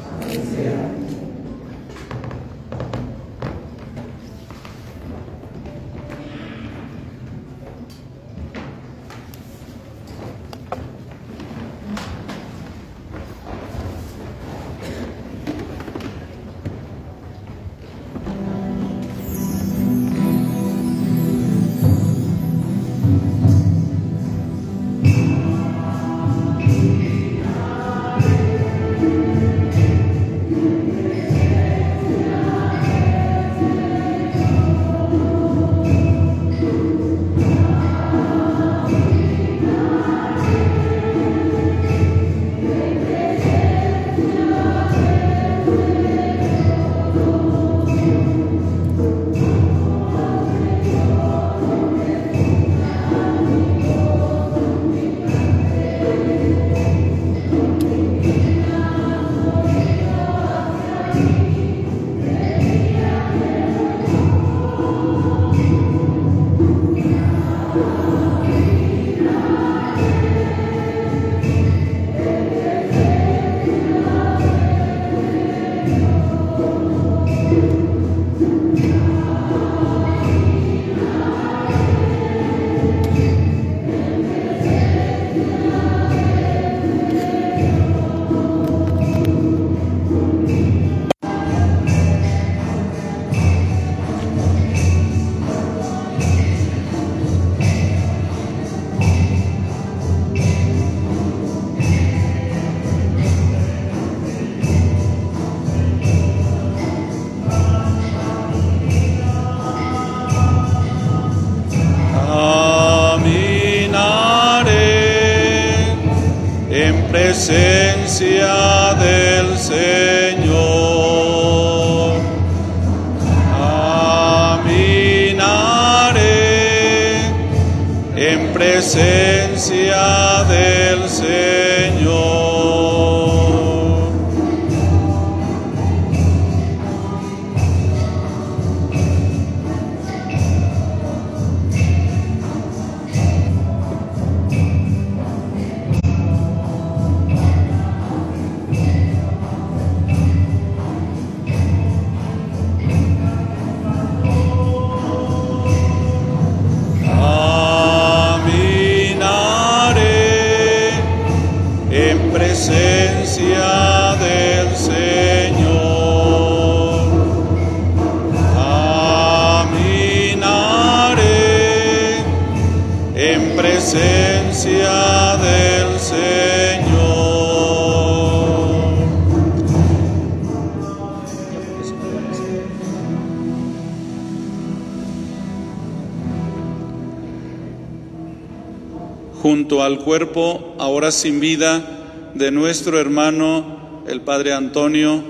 Al 189.89 189.97
cuerpo 189.97 190.75
ahora 190.77 191.11
sin 191.11 191.39
vida 191.39 192.31
de 192.35 192.51
nuestro 192.51 192.99
hermano 192.99 194.03
el 194.07 194.21
Padre 194.21 194.53
Antonio, 194.53 195.23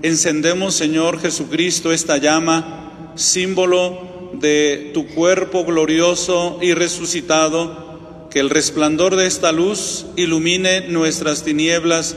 encendemos, 0.00 0.74
Señor 0.74 1.20
Jesucristo, 1.20 1.92
esta 1.92 2.16
llama, 2.16 3.12
símbolo 3.14 4.30
de 4.40 4.90
tu 4.94 5.06
cuerpo 5.08 5.66
glorioso 5.66 6.58
y 6.62 6.72
resucitado, 6.72 8.28
que 8.30 8.40
el 8.40 8.48
resplandor 8.48 9.16
de 9.16 9.26
esta 9.26 9.52
luz 9.52 10.06
ilumine 10.16 10.88
nuestras 10.88 11.42
tinieblas 11.42 12.16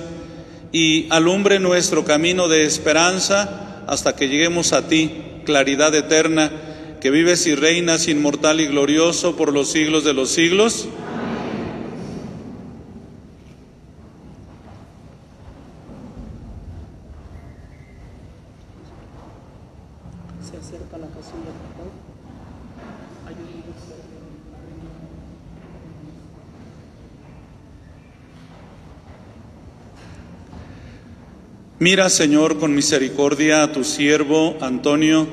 y 0.71 1.05
alumbre 1.09 1.59
nuestro 1.59 2.05
camino 2.05 2.47
de 2.47 2.63
esperanza 2.63 3.83
hasta 3.87 4.15
que 4.15 4.29
lleguemos 4.29 4.71
a 4.71 4.87
ti, 4.87 5.11
claridad 5.43 5.93
eterna, 5.93 6.49
que 7.01 7.11
vives 7.11 7.45
y 7.45 7.55
reinas 7.55 8.07
inmortal 8.07 8.61
y 8.61 8.67
glorioso 8.67 9.35
por 9.35 9.51
los 9.51 9.69
siglos 9.69 10.05
de 10.05 10.13
los 10.13 10.29
siglos. 10.29 10.87
se 20.49 20.57
acerca 20.57 20.95
a 20.95 20.99
la 20.99 21.07
casilla, 21.07 21.51
por 21.61 21.75
favor. 21.77 21.91
Ayúdenme. 23.27 23.59
Mira, 31.79 32.09
Señor, 32.09 32.59
con 32.59 32.75
misericordia 32.75 33.63
a 33.63 33.71
tu 33.71 33.85
siervo 33.85 34.57
Antonio, 34.59 35.25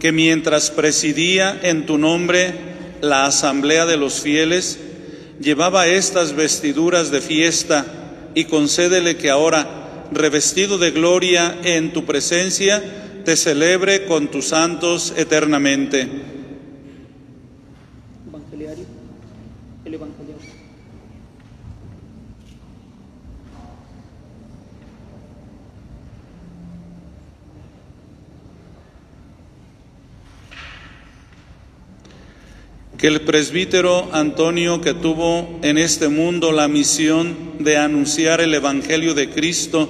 que 0.00 0.12
mientras 0.12 0.70
presidía 0.70 1.60
en 1.62 1.84
tu 1.84 1.98
nombre 1.98 2.54
la 3.02 3.26
asamblea 3.26 3.84
de 3.84 3.98
los 3.98 4.22
fieles, 4.22 4.78
llevaba 5.42 5.88
estas 5.88 6.34
vestiduras 6.34 7.10
de 7.10 7.20
fiesta 7.20 7.84
y 8.34 8.44
concédele 8.44 9.18
que 9.18 9.28
ahora, 9.28 10.06
revestido 10.10 10.78
de 10.78 10.90
gloria 10.90 11.58
en 11.64 11.92
tu 11.92 12.06
presencia, 12.06 12.82
te 13.26 13.36
celebre 13.36 14.06
con 14.06 14.28
tus 14.28 14.46
santos 14.46 15.12
eternamente. 15.18 16.08
Que 33.00 33.06
el 33.06 33.22
presbítero 33.22 34.10
Antonio, 34.12 34.82
que 34.82 34.92
tuvo 34.92 35.58
en 35.62 35.78
este 35.78 36.08
mundo 36.08 36.52
la 36.52 36.68
misión 36.68 37.34
de 37.58 37.78
anunciar 37.78 38.42
el 38.42 38.52
Evangelio 38.52 39.14
de 39.14 39.30
Cristo, 39.30 39.88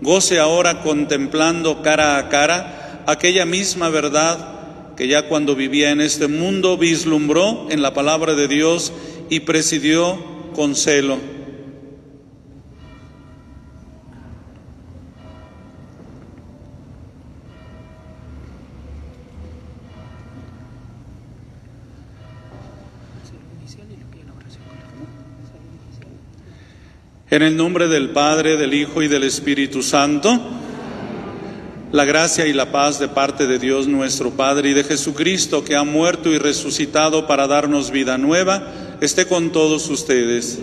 goce 0.00 0.38
ahora 0.38 0.80
contemplando 0.80 1.82
cara 1.82 2.16
a 2.16 2.30
cara 2.30 3.04
aquella 3.06 3.44
misma 3.44 3.90
verdad 3.90 4.94
que 4.96 5.06
ya 5.06 5.28
cuando 5.28 5.54
vivía 5.54 5.90
en 5.90 6.00
este 6.00 6.28
mundo 6.28 6.78
vislumbró 6.78 7.66
en 7.68 7.82
la 7.82 7.92
palabra 7.92 8.34
de 8.34 8.48
Dios 8.48 8.90
y 9.28 9.40
presidió 9.40 10.18
con 10.54 10.74
celo. 10.74 11.35
En 27.28 27.42
el 27.42 27.56
nombre 27.56 27.88
del 27.88 28.10
Padre, 28.10 28.56
del 28.56 28.72
Hijo 28.72 29.02
y 29.02 29.08
del 29.08 29.24
Espíritu 29.24 29.82
Santo, 29.82 30.40
la 31.90 32.04
gracia 32.04 32.46
y 32.46 32.52
la 32.52 32.70
paz 32.70 33.00
de 33.00 33.08
parte 33.08 33.48
de 33.48 33.58
Dios 33.58 33.88
nuestro 33.88 34.30
Padre 34.30 34.70
y 34.70 34.74
de 34.74 34.84
Jesucristo, 34.84 35.64
que 35.64 35.74
ha 35.74 35.82
muerto 35.82 36.30
y 36.30 36.38
resucitado 36.38 37.26
para 37.26 37.48
darnos 37.48 37.90
vida 37.90 38.16
nueva, 38.16 38.72
esté 39.00 39.26
con 39.26 39.50
todos 39.50 39.90
ustedes. 39.90 40.60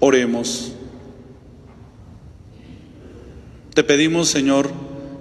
Oremos. 0.00 0.72
Te 3.74 3.84
pedimos, 3.84 4.28
Señor, 4.28 4.70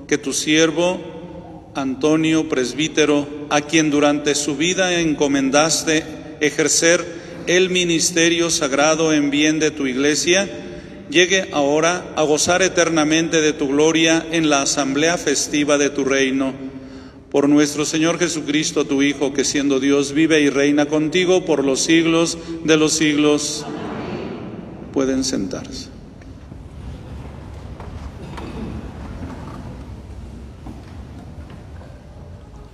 que 0.07 0.17
tu 0.17 0.31
siervo 0.31 1.71
Antonio, 1.75 2.47
presbítero, 2.47 3.27
a 3.49 3.59
quien 3.59 3.91
durante 3.91 4.35
su 4.35 4.55
vida 4.55 5.01
encomendaste 5.01 6.05
ejercer 6.39 7.22
el 7.47 7.69
ministerio 7.69 8.49
sagrado 8.49 9.13
en 9.13 9.29
bien 9.29 9.59
de 9.59 9.71
tu 9.71 9.87
iglesia, 9.87 10.49
llegue 11.09 11.49
ahora 11.51 12.13
a 12.15 12.23
gozar 12.23 12.61
eternamente 12.61 13.41
de 13.41 13.53
tu 13.53 13.67
gloria 13.67 14.25
en 14.31 14.49
la 14.49 14.61
asamblea 14.61 15.17
festiva 15.17 15.77
de 15.77 15.89
tu 15.89 16.03
reino. 16.03 16.53
Por 17.29 17.49
nuestro 17.49 17.85
Señor 17.85 18.19
Jesucristo, 18.19 18.85
tu 18.85 19.01
Hijo, 19.01 19.33
que 19.33 19.43
siendo 19.43 19.79
Dios 19.79 20.13
vive 20.13 20.41
y 20.41 20.49
reina 20.49 20.85
contigo 20.85 21.45
por 21.45 21.63
los 21.63 21.81
siglos 21.81 22.37
de 22.63 22.77
los 22.77 22.93
siglos. 22.93 23.65
Pueden 24.91 25.23
sentarse. 25.23 25.89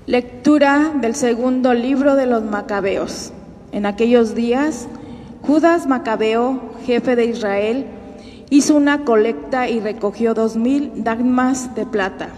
Lectura 0.05 0.91
del 0.99 1.15
segundo 1.15 1.73
libro 1.73 2.15
de 2.15 2.25
los 2.25 2.43
Macabeos. 2.43 3.31
En 3.71 3.85
aquellos 3.85 4.35
días, 4.35 4.87
Judas 5.41 5.87
Macabeo, 5.87 6.59
jefe 6.85 7.15
de 7.15 7.25
Israel, 7.25 7.85
hizo 8.49 8.75
una 8.75 9.05
colecta 9.05 9.69
y 9.69 9.79
recogió 9.79 10.33
dos 10.33 10.55
mil 10.55 11.03
dagmas 11.03 11.75
de 11.75 11.85
plata, 11.85 12.29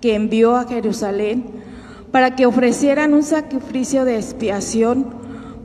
que 0.00 0.14
envió 0.14 0.56
a 0.56 0.64
Jerusalén 0.64 1.44
para 2.10 2.34
que 2.34 2.46
ofrecieran 2.46 3.14
un 3.14 3.22
sacrificio 3.22 4.04
de 4.04 4.16
expiación 4.16 5.06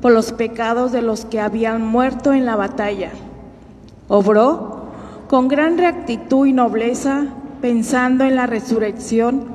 por 0.02 0.12
los 0.12 0.34
pecados 0.34 0.92
de 0.92 1.02
los 1.02 1.26
que 1.26 1.40
habían 1.40 1.86
muerto 1.86 2.34
en 2.34 2.46
la 2.46 2.56
batalla. 2.56 3.12
Obró 4.08 4.82
con 5.28 5.48
gran 5.48 5.78
rectitud 5.78 6.46
y 6.46 6.54
nobleza, 6.54 7.28
pensando 7.62 8.26
en 8.26 8.36
la 8.36 8.48
resurrección, 8.48 9.46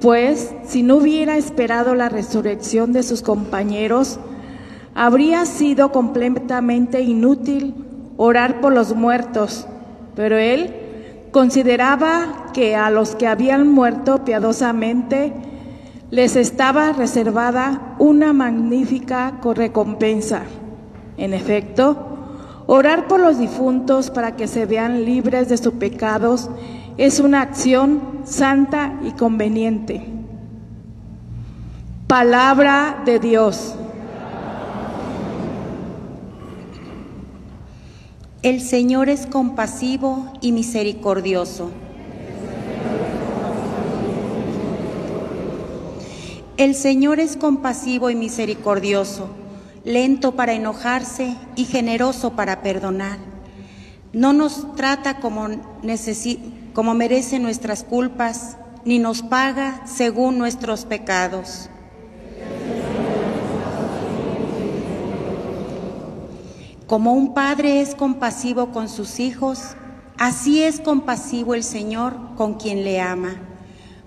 pues 0.00 0.54
si 0.66 0.82
no 0.82 0.96
hubiera 0.96 1.36
esperado 1.36 1.94
la 1.94 2.08
resurrección 2.08 2.92
de 2.92 3.02
sus 3.02 3.22
compañeros, 3.22 4.20
habría 4.96 5.44
sido 5.44 5.92
completamente 5.92 7.02
inútil 7.02 7.74
orar 8.16 8.62
por 8.62 8.72
los 8.72 8.96
muertos, 8.96 9.66
pero 10.16 10.38
él 10.38 10.74
consideraba 11.32 12.46
que 12.54 12.74
a 12.74 12.90
los 12.90 13.14
que 13.14 13.26
habían 13.26 13.68
muerto 13.68 14.24
piadosamente 14.24 15.34
les 16.10 16.34
estaba 16.34 16.92
reservada 16.92 17.94
una 17.98 18.32
magnífica 18.32 19.38
recompensa. 19.54 20.44
En 21.18 21.34
efecto, 21.34 22.16
orar 22.66 23.06
por 23.06 23.20
los 23.20 23.38
difuntos 23.38 24.10
para 24.10 24.34
que 24.34 24.48
se 24.48 24.64
vean 24.64 25.04
libres 25.04 25.50
de 25.50 25.58
sus 25.58 25.74
pecados 25.74 26.48
es 26.96 27.20
una 27.20 27.42
acción 27.42 28.00
santa 28.24 28.98
y 29.04 29.10
conveniente. 29.10 30.06
Palabra 32.06 33.02
de 33.04 33.18
Dios. 33.18 33.74
El 38.46 38.60
Señor 38.60 39.08
es 39.08 39.26
compasivo 39.26 40.32
y 40.40 40.52
misericordioso. 40.52 41.72
El 46.56 46.76
Señor 46.76 47.18
es 47.18 47.36
compasivo 47.36 48.08
y 48.08 48.14
misericordioso, 48.14 49.30
lento 49.82 50.36
para 50.36 50.52
enojarse 50.52 51.34
y 51.56 51.64
generoso 51.64 52.34
para 52.36 52.62
perdonar. 52.62 53.18
No 54.12 54.32
nos 54.32 54.76
trata 54.76 55.18
como, 55.18 55.48
como 56.72 56.94
merece 56.94 57.40
nuestras 57.40 57.82
culpas, 57.82 58.58
ni 58.84 59.00
nos 59.00 59.22
paga 59.22 59.82
según 59.88 60.38
nuestros 60.38 60.84
pecados. 60.84 61.68
Como 66.86 67.14
un 67.14 67.34
padre 67.34 67.80
es 67.80 67.96
compasivo 67.96 68.70
con 68.70 68.88
sus 68.88 69.18
hijos, 69.18 69.74
así 70.18 70.62
es 70.62 70.78
compasivo 70.78 71.56
el 71.56 71.64
Señor 71.64 72.14
con 72.36 72.54
quien 72.54 72.84
le 72.84 73.00
ama, 73.00 73.34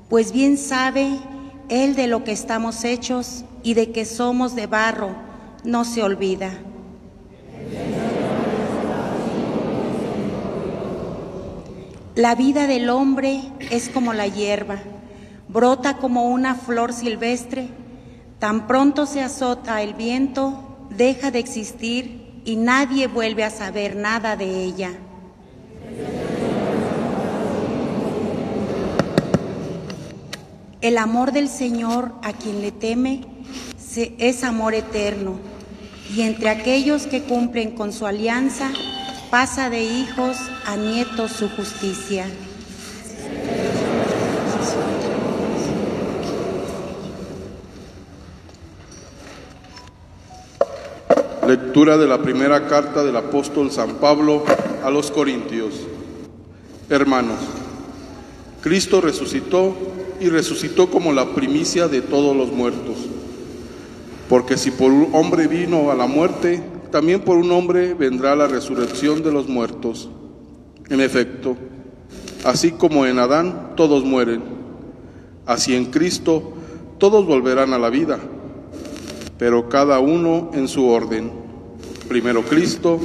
pues 0.08 0.32
bien 0.32 0.58
sabe 0.58 1.20
Él 1.68 1.96
de 1.96 2.08
lo 2.08 2.24
que 2.24 2.32
estamos 2.32 2.86
hechos 2.86 3.44
y 3.64 3.74
de 3.74 3.92
que 3.92 4.06
somos 4.06 4.56
de 4.56 4.68
barro, 4.68 5.10
no 5.66 5.84
se 5.84 6.04
olvida. 6.04 6.52
La 12.16 12.34
vida 12.36 12.66
del 12.66 12.90
hombre 12.90 13.42
es 13.72 13.90
como 13.90 14.14
la 14.14 14.28
hierba, 14.28 14.78
brota 15.50 15.98
como 15.98 16.30
una 16.30 16.56
flor 16.56 16.94
silvestre, 16.94 17.68
tan 18.40 18.68
pronto 18.68 19.06
se 19.06 19.22
azota 19.22 19.82
el 19.82 19.96
viento, 19.96 20.88
deja 20.92 21.30
de 21.30 21.40
existir 21.40 22.19
y 22.46 22.56
nadie 22.56 23.08
vuelve 23.08 23.44
a 23.44 23.50
saber 23.50 23.96
nada 23.96 24.36
de 24.36 24.64
ella. 24.64 24.92
El 30.82 30.98
amor 30.98 31.34
del 31.34 31.50
Señor 31.50 32.14
a 32.24 32.34
quien 32.34 32.62
le 32.62 32.72
teme 32.72 33.26
es 34.18 34.44
amor 34.44 34.74
eterno, 34.74 35.40
y 36.16 36.22
entre 36.22 36.50
aquellos 36.50 37.06
que 37.06 37.24
cumplen 37.24 37.72
con 37.72 37.92
su 37.92 38.06
alianza 38.06 38.72
pasa 39.30 39.70
de 39.70 39.84
hijos 39.84 40.38
a 40.66 40.76
nietos 40.76 41.32
su 41.34 41.50
justicia. 41.50 42.26
Lectura 51.50 51.98
de 51.98 52.06
la 52.06 52.22
primera 52.22 52.68
carta 52.68 53.04
del 53.04 53.16
apóstol 53.16 53.72
San 53.72 53.96
Pablo 53.96 54.44
a 54.84 54.92
los 54.92 55.10
Corintios. 55.10 55.74
Hermanos, 56.92 57.40
Cristo 58.62 59.02
resucitó 59.02 59.76
y 60.20 60.30
resucitó 60.30 60.92
como 60.92 61.12
la 61.12 61.34
primicia 61.34 61.88
de 61.88 62.04
todos 62.04 62.38
los 62.38 62.52
muertos. 62.52 62.98
Porque 64.30 64.58
si 64.58 64.70
por 64.70 64.92
un 64.92 65.10
hombre 65.16 65.48
vino 65.48 65.90
a 65.90 65.96
la 65.96 66.06
muerte, 66.06 66.62
también 66.92 67.22
por 67.22 67.38
un 67.38 67.52
hombre 67.52 67.96
vendrá 67.96 68.36
la 68.36 68.46
resurrección 68.46 69.24
de 69.24 69.32
los 69.32 69.48
muertos. 69.50 70.08
En 70.92 71.02
efecto, 71.02 71.58
así 72.44 72.74
como 72.74 73.08
en 73.08 73.18
Adán 73.18 73.72
todos 73.76 74.06
mueren, 74.06 74.44
así 75.48 75.76
en 75.76 75.86
Cristo 75.86 76.54
todos 77.00 77.26
volverán 77.26 77.74
a 77.74 77.80
la 77.80 77.90
vida 77.90 78.20
pero 79.40 79.70
cada 79.70 80.00
uno 80.00 80.52
en 80.54 80.68
su 80.68 80.88
orden. 80.88 81.32
Primero 82.10 82.44
Cristo 82.44 83.00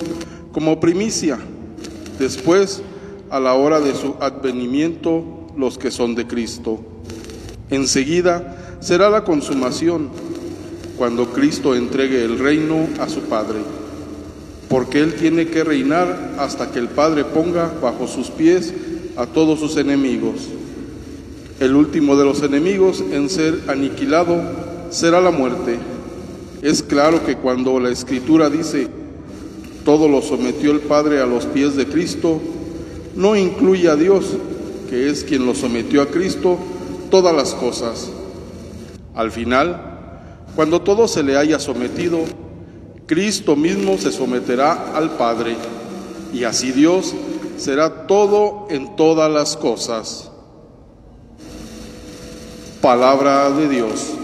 como 0.50 0.80
primicia, 0.80 1.38
después 2.18 2.80
a 3.28 3.38
la 3.38 3.52
hora 3.52 3.78
de 3.78 3.94
su 3.94 4.14
advenimiento 4.18 5.46
los 5.58 5.76
que 5.76 5.90
son 5.90 6.14
de 6.14 6.26
Cristo. 6.26 6.80
Enseguida 7.68 8.78
será 8.80 9.10
la 9.10 9.22
consumación, 9.22 10.08
cuando 10.96 11.34
Cristo 11.34 11.74
entregue 11.74 12.24
el 12.24 12.38
reino 12.38 12.88
a 12.98 13.06
su 13.10 13.20
Padre, 13.20 13.58
porque 14.70 15.00
Él 15.00 15.12
tiene 15.16 15.48
que 15.48 15.64
reinar 15.64 16.36
hasta 16.38 16.70
que 16.70 16.78
el 16.78 16.88
Padre 16.88 17.26
ponga 17.26 17.70
bajo 17.82 18.06
sus 18.06 18.30
pies 18.30 18.72
a 19.16 19.26
todos 19.26 19.60
sus 19.60 19.76
enemigos. 19.76 20.48
El 21.60 21.76
último 21.76 22.16
de 22.16 22.24
los 22.24 22.42
enemigos 22.42 23.04
en 23.12 23.28
ser 23.28 23.64
aniquilado 23.68 24.40
será 24.88 25.20
la 25.20 25.30
muerte 25.30 25.78
es 26.64 26.82
claro 26.82 27.26
que 27.26 27.36
cuando 27.36 27.78
la 27.78 27.90
escritura 27.90 28.48
dice, 28.48 28.88
todo 29.84 30.08
lo 30.08 30.22
sometió 30.22 30.72
el 30.72 30.80
Padre 30.80 31.20
a 31.20 31.26
los 31.26 31.44
pies 31.46 31.76
de 31.76 31.86
Cristo, 31.86 32.40
no 33.14 33.36
incluye 33.36 33.88
a 33.88 33.96
Dios, 33.96 34.24
que 34.88 35.10
es 35.10 35.24
quien 35.24 35.46
lo 35.46 35.54
sometió 35.54 36.02
a 36.02 36.06
Cristo, 36.06 36.58
todas 37.10 37.34
las 37.34 37.54
cosas. 37.54 38.10
Al 39.14 39.30
final, 39.30 40.40
cuando 40.56 40.80
todo 40.82 41.06
se 41.06 41.22
le 41.22 41.36
haya 41.36 41.58
sometido, 41.58 42.20
Cristo 43.06 43.56
mismo 43.56 43.98
se 43.98 44.10
someterá 44.10 44.96
al 44.96 45.16
Padre, 45.16 45.56
y 46.32 46.44
así 46.44 46.72
Dios 46.72 47.14
será 47.56 48.06
todo 48.06 48.66
en 48.70 48.96
todas 48.96 49.30
las 49.30 49.56
cosas. 49.56 50.30
Palabra 52.80 53.50
de 53.50 53.68
Dios. 53.68 54.14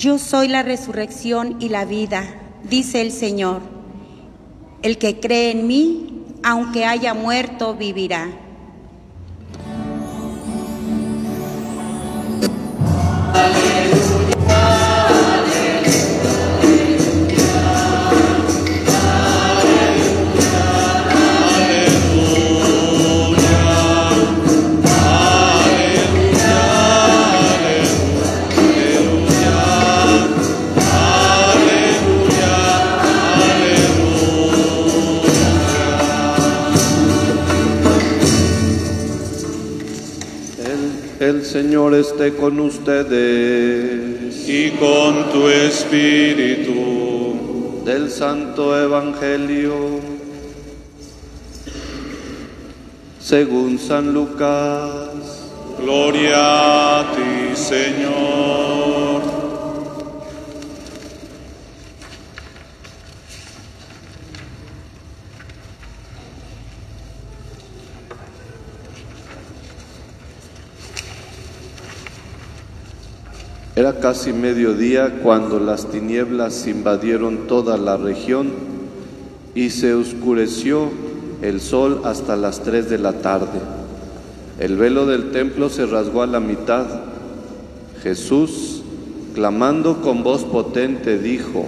Yo 0.00 0.16
soy 0.18 0.48
la 0.48 0.62
resurrección 0.62 1.56
y 1.60 1.68
la 1.68 1.84
vida, 1.84 2.39
dice 2.70 3.02
el 3.02 3.12
Señor. 3.12 3.60
El 4.82 4.96
que 4.96 5.20
cree 5.20 5.50
en 5.50 5.66
mí, 5.66 6.24
aunque 6.42 6.86
haya 6.86 7.12
muerto, 7.12 7.74
vivirá. 7.74 8.28
Señor 41.44 41.94
esté 41.94 42.34
con 42.34 42.58
ustedes. 42.60 44.48
Y 44.48 44.70
con 44.72 45.30
tu 45.30 45.48
espíritu. 45.48 46.72
Del 47.84 48.10
Santo 48.10 48.76
Evangelio. 48.78 50.00
Según 53.20 53.78
San 53.78 54.12
Lucas. 54.12 55.50
Gloria 55.80 57.00
a 57.00 57.12
ti, 57.14 57.54
Señor. 57.54 58.59
Era 73.80 73.98
casi 73.98 74.34
mediodía 74.34 75.20
cuando 75.22 75.58
las 75.58 75.86
tinieblas 75.86 76.66
invadieron 76.66 77.46
toda 77.46 77.78
la 77.78 77.96
región 77.96 78.50
y 79.54 79.70
se 79.70 79.94
oscureció 79.94 80.90
el 81.40 81.62
sol 81.62 82.02
hasta 82.04 82.36
las 82.36 82.62
tres 82.62 82.90
de 82.90 82.98
la 82.98 83.14
tarde. 83.22 83.58
El 84.58 84.76
velo 84.76 85.06
del 85.06 85.30
templo 85.30 85.70
se 85.70 85.86
rasgó 85.86 86.20
a 86.20 86.26
la 86.26 86.40
mitad. 86.40 86.84
Jesús, 88.02 88.82
clamando 89.34 90.02
con 90.02 90.22
voz 90.22 90.44
potente, 90.44 91.18
dijo, 91.18 91.64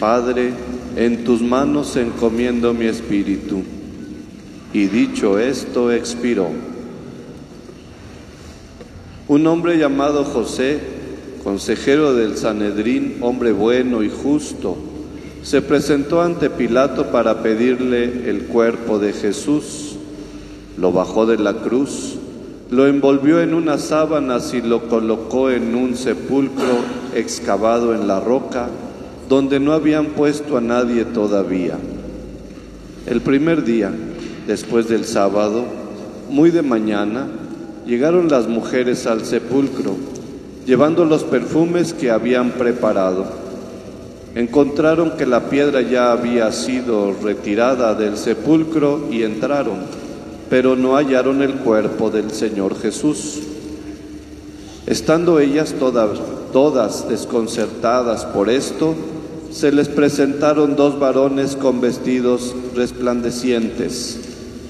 Padre, 0.00 0.52
en 0.96 1.22
tus 1.22 1.42
manos 1.42 1.94
encomiendo 1.94 2.74
mi 2.74 2.86
espíritu. 2.86 3.62
Y 4.72 4.86
dicho 4.86 5.38
esto, 5.38 5.92
expiró. 5.92 6.48
Un 9.28 9.46
hombre 9.46 9.78
llamado 9.78 10.24
José, 10.24 10.93
consejero 11.44 12.14
del 12.14 12.38
Sanedrín, 12.38 13.18
hombre 13.20 13.52
bueno 13.52 14.02
y 14.02 14.08
justo, 14.08 14.76
se 15.42 15.60
presentó 15.60 16.22
ante 16.22 16.48
Pilato 16.48 17.08
para 17.12 17.42
pedirle 17.42 18.30
el 18.30 18.44
cuerpo 18.44 18.98
de 18.98 19.12
Jesús. 19.12 19.96
Lo 20.78 20.90
bajó 20.90 21.26
de 21.26 21.36
la 21.36 21.52
cruz, 21.52 22.14
lo 22.70 22.86
envolvió 22.86 23.42
en 23.42 23.52
unas 23.52 23.82
sábanas 23.82 24.54
y 24.54 24.62
lo 24.62 24.88
colocó 24.88 25.50
en 25.50 25.74
un 25.74 25.96
sepulcro 25.96 26.78
excavado 27.14 27.94
en 27.94 28.08
la 28.08 28.20
roca, 28.20 28.68
donde 29.28 29.60
no 29.60 29.74
habían 29.74 30.06
puesto 30.06 30.56
a 30.56 30.62
nadie 30.62 31.04
todavía. 31.04 31.76
El 33.06 33.20
primer 33.20 33.64
día, 33.64 33.92
después 34.46 34.88
del 34.88 35.04
sábado, 35.04 35.64
muy 36.30 36.50
de 36.50 36.62
mañana, 36.62 37.26
llegaron 37.86 38.30
las 38.30 38.48
mujeres 38.48 39.06
al 39.06 39.26
sepulcro, 39.26 39.94
llevando 40.66 41.04
los 41.04 41.24
perfumes 41.24 41.92
que 41.92 42.10
habían 42.10 42.52
preparado. 42.52 43.26
Encontraron 44.34 45.12
que 45.12 45.26
la 45.26 45.48
piedra 45.48 45.80
ya 45.82 46.10
había 46.10 46.50
sido 46.50 47.14
retirada 47.22 47.94
del 47.94 48.16
sepulcro 48.16 49.08
y 49.10 49.22
entraron, 49.22 49.78
pero 50.50 50.74
no 50.74 50.96
hallaron 50.96 51.42
el 51.42 51.54
cuerpo 51.54 52.10
del 52.10 52.30
Señor 52.32 52.76
Jesús. 52.80 53.40
Estando 54.86 55.38
ellas 55.38 55.74
todas, 55.78 56.18
todas 56.52 57.08
desconcertadas 57.08 58.24
por 58.24 58.50
esto, 58.50 58.94
se 59.50 59.70
les 59.70 59.88
presentaron 59.88 60.74
dos 60.74 60.98
varones 60.98 61.54
con 61.54 61.80
vestidos 61.80 62.54
resplandecientes. 62.74 64.18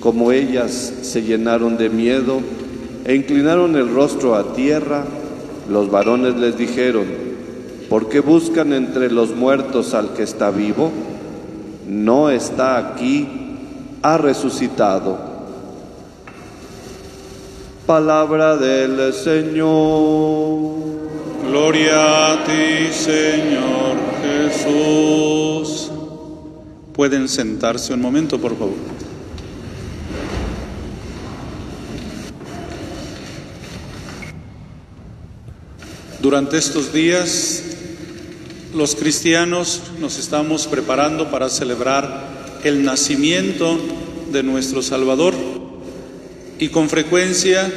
Como 0.01 0.31
ellas 0.31 0.93
se 1.01 1.23
llenaron 1.23 1.79
de 1.79 1.89
miedo 1.89 2.41
e 3.07 3.15
inclinaron 3.15 3.77
el 3.77 3.89
rostro 3.89 4.35
a 4.35 4.53
tierra, 4.53 5.05
los 5.69 5.91
varones 5.91 6.37
les 6.37 6.57
dijeron, 6.57 7.07
¿por 7.89 8.09
qué 8.09 8.21
buscan 8.21 8.73
entre 8.73 9.11
los 9.11 9.35
muertos 9.35 9.95
al 9.95 10.13
que 10.15 10.23
está 10.23 10.51
vivo? 10.51 10.91
No 11.89 12.31
está 12.31 12.79
aquí, 12.79 13.29
ha 14.03 14.19
resucitado. 14.19 15.19
Palabra 17.87 18.57
del 18.57 19.13
Señor. 19.13 20.85
Gloria 21.47 22.33
a 22.33 22.45
ti, 22.45 22.93
Señor 22.93 23.97
Jesús. 24.23 25.91
Pueden 26.95 27.29
sentarse 27.29 27.93
un 27.93 28.01
momento, 28.01 28.41
por 28.41 28.57
favor. 28.57 29.04
Durante 36.25 36.57
estos 36.57 36.91
días, 36.91 37.63
los 38.75 38.95
cristianos 38.95 39.83
nos 40.01 40.19
estamos 40.19 40.67
preparando 40.67 41.31
para 41.31 41.51
celebrar 41.51 42.61
el 42.65 42.83
nacimiento 42.83 43.79
de 44.33 44.43
nuestro 44.43 44.81
Salvador 44.81 45.35
y 46.59 46.69
con 46.69 46.89
frecuencia 46.89 47.71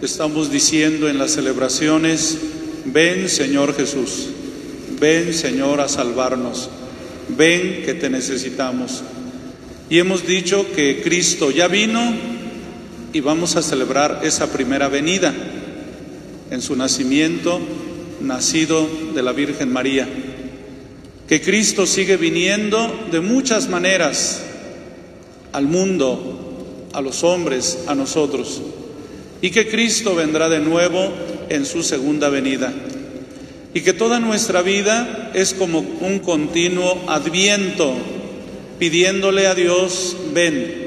estamos 0.00 0.50
diciendo 0.50 1.10
en 1.10 1.18
las 1.18 1.32
celebraciones, 1.32 2.38
ven 2.86 3.28
Señor 3.28 3.76
Jesús, 3.76 4.28
ven 4.98 5.34
Señor 5.34 5.82
a 5.82 5.88
salvarnos, 5.90 6.70
ven 7.36 7.82
que 7.84 7.92
te 7.92 8.08
necesitamos. 8.08 9.02
Y 9.90 9.98
hemos 9.98 10.26
dicho 10.26 10.64
que 10.74 11.02
Cristo 11.04 11.50
ya 11.50 11.68
vino 11.68 12.00
y 13.12 13.20
vamos 13.20 13.54
a 13.56 13.60
celebrar 13.60 14.22
esa 14.24 14.50
primera 14.50 14.88
venida 14.88 15.34
en 16.50 16.62
su 16.62 16.76
nacimiento, 16.76 17.60
nacido 18.20 18.88
de 19.14 19.22
la 19.22 19.32
Virgen 19.32 19.72
María. 19.72 20.08
Que 21.28 21.40
Cristo 21.40 21.86
sigue 21.86 22.16
viniendo 22.16 23.08
de 23.10 23.20
muchas 23.20 23.68
maneras 23.68 24.42
al 25.52 25.66
mundo, 25.66 26.88
a 26.92 27.00
los 27.00 27.24
hombres, 27.24 27.80
a 27.86 27.94
nosotros. 27.94 28.62
Y 29.42 29.50
que 29.50 29.68
Cristo 29.68 30.14
vendrá 30.14 30.48
de 30.48 30.60
nuevo 30.60 31.12
en 31.48 31.66
su 31.66 31.82
segunda 31.82 32.28
venida. 32.28 32.72
Y 33.74 33.80
que 33.80 33.92
toda 33.92 34.20
nuestra 34.20 34.62
vida 34.62 35.30
es 35.34 35.52
como 35.52 35.80
un 35.80 36.20
continuo 36.20 37.04
adviento, 37.08 37.94
pidiéndole 38.78 39.46
a 39.46 39.54
Dios, 39.54 40.16
ven, 40.32 40.86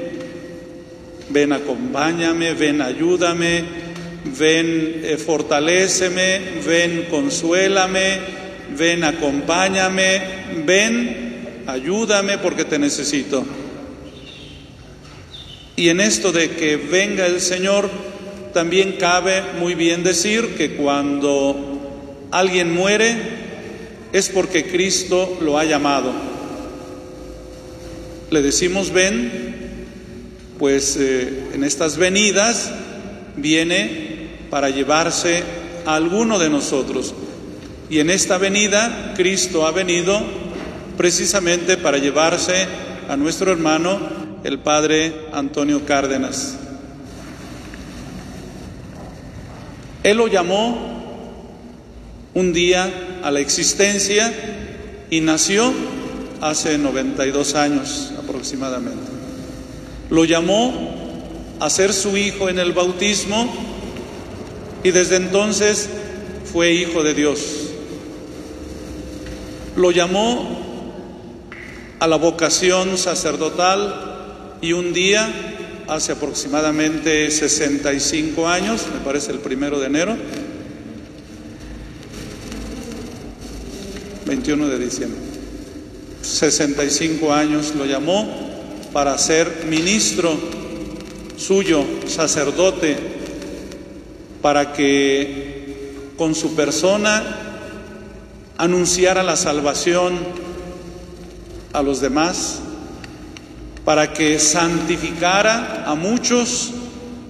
ven 1.28 1.52
acompáñame, 1.52 2.54
ven 2.54 2.82
ayúdame, 2.82 3.89
ven 4.24 5.02
eh, 5.04 6.60
ven 6.66 7.06
consuélame, 7.10 8.18
ven 8.76 9.04
acompáñame, 9.04 10.22
ven 10.64 11.62
ayúdame 11.66 12.38
porque 12.38 12.64
te 12.64 12.78
necesito. 12.78 13.44
Y 15.76 15.88
en 15.88 16.00
esto 16.00 16.32
de 16.32 16.50
que 16.50 16.76
venga 16.76 17.26
el 17.26 17.40
Señor, 17.40 17.90
también 18.52 18.96
cabe 18.98 19.42
muy 19.58 19.74
bien 19.74 20.02
decir 20.02 20.54
que 20.56 20.76
cuando 20.76 22.28
alguien 22.30 22.74
muere 22.74 23.16
es 24.12 24.28
porque 24.28 24.64
Cristo 24.64 25.38
lo 25.40 25.58
ha 25.58 25.64
llamado. 25.64 26.12
Le 28.30 28.42
decimos 28.42 28.92
ven, 28.92 29.30
pues 30.58 30.96
eh, 30.98 31.48
en 31.54 31.64
estas 31.64 31.96
venidas 31.96 32.70
viene 33.36 34.09
para 34.50 34.68
llevarse 34.68 35.42
a 35.86 35.94
alguno 35.94 36.38
de 36.38 36.50
nosotros. 36.50 37.14
Y 37.88 38.00
en 38.00 38.10
esta 38.10 38.36
venida 38.36 39.14
Cristo 39.16 39.66
ha 39.66 39.70
venido 39.70 40.20
precisamente 40.96 41.76
para 41.76 41.98
llevarse 41.98 42.66
a 43.08 43.16
nuestro 43.16 43.50
hermano 43.52 43.98
el 44.44 44.58
padre 44.58 45.28
Antonio 45.32 45.84
Cárdenas. 45.86 46.56
Él 50.02 50.16
lo 50.16 50.28
llamó 50.28 50.90
un 52.34 52.52
día 52.52 52.90
a 53.22 53.30
la 53.30 53.40
existencia 53.40 54.32
y 55.10 55.20
nació 55.20 55.72
hace 56.40 56.78
92 56.78 57.54
años 57.54 58.12
aproximadamente. 58.18 59.10
Lo 60.10 60.24
llamó 60.24 61.00
a 61.60 61.68
ser 61.68 61.92
su 61.92 62.16
hijo 62.16 62.48
en 62.48 62.58
el 62.58 62.72
bautismo 62.72 63.69
y 64.82 64.90
desde 64.90 65.16
entonces 65.16 65.88
fue 66.50 66.72
hijo 66.72 67.02
de 67.02 67.14
Dios. 67.14 67.40
Lo 69.76 69.90
llamó 69.90 70.60
a 71.98 72.06
la 72.06 72.16
vocación 72.16 72.96
sacerdotal 72.96 74.56
y 74.60 74.72
un 74.72 74.92
día, 74.92 75.28
hace 75.86 76.12
aproximadamente 76.12 77.30
65 77.30 78.48
años, 78.48 78.86
me 78.92 79.00
parece 79.00 79.32
el 79.32 79.38
primero 79.38 79.78
de 79.80 79.86
enero, 79.86 80.16
21 84.26 84.68
de 84.68 84.78
diciembre, 84.78 85.20
65 86.22 87.32
años 87.32 87.74
lo 87.74 87.84
llamó 87.84 88.50
para 88.92 89.16
ser 89.18 89.66
ministro 89.68 90.36
suyo, 91.36 91.84
sacerdote, 92.06 93.19
para 94.42 94.72
que 94.72 96.10
con 96.16 96.34
su 96.34 96.54
persona 96.54 97.22
anunciara 98.58 99.22
la 99.22 99.36
salvación 99.36 100.18
a 101.72 101.82
los 101.82 102.00
demás, 102.00 102.60
para 103.84 104.12
que 104.12 104.38
santificara 104.38 105.84
a 105.86 105.94
muchos 105.94 106.72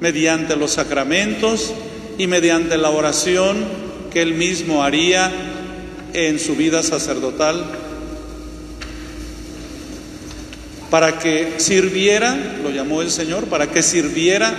mediante 0.01 0.57
los 0.57 0.73
sacramentos 0.73 1.73
y 2.19 2.27
mediante 2.27 2.77
la 2.79 2.91
oración 2.91 3.65
que 4.13 4.23
él 4.23 4.35
mismo 4.35 4.83
haría 4.83 5.31
en 6.13 6.39
su 6.39 6.57
vida 6.57 6.83
sacerdotal, 6.83 7.65
para 10.91 11.19
que 11.21 11.55
sirviera, 11.59 12.37
lo 12.63 12.71
llamó 12.71 13.03
el 13.03 13.11
Señor, 13.11 13.45
para 13.45 13.71
que 13.71 13.83
sirviera 13.83 14.53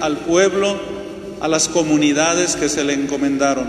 al 0.00 0.18
pueblo, 0.18 0.97
a 1.40 1.48
las 1.48 1.68
comunidades 1.68 2.56
que 2.56 2.68
se 2.68 2.84
le 2.84 2.94
encomendaron. 2.94 3.68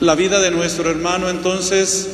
La 0.00 0.14
vida 0.14 0.40
de 0.40 0.50
nuestro 0.50 0.90
hermano 0.90 1.28
entonces 1.28 2.08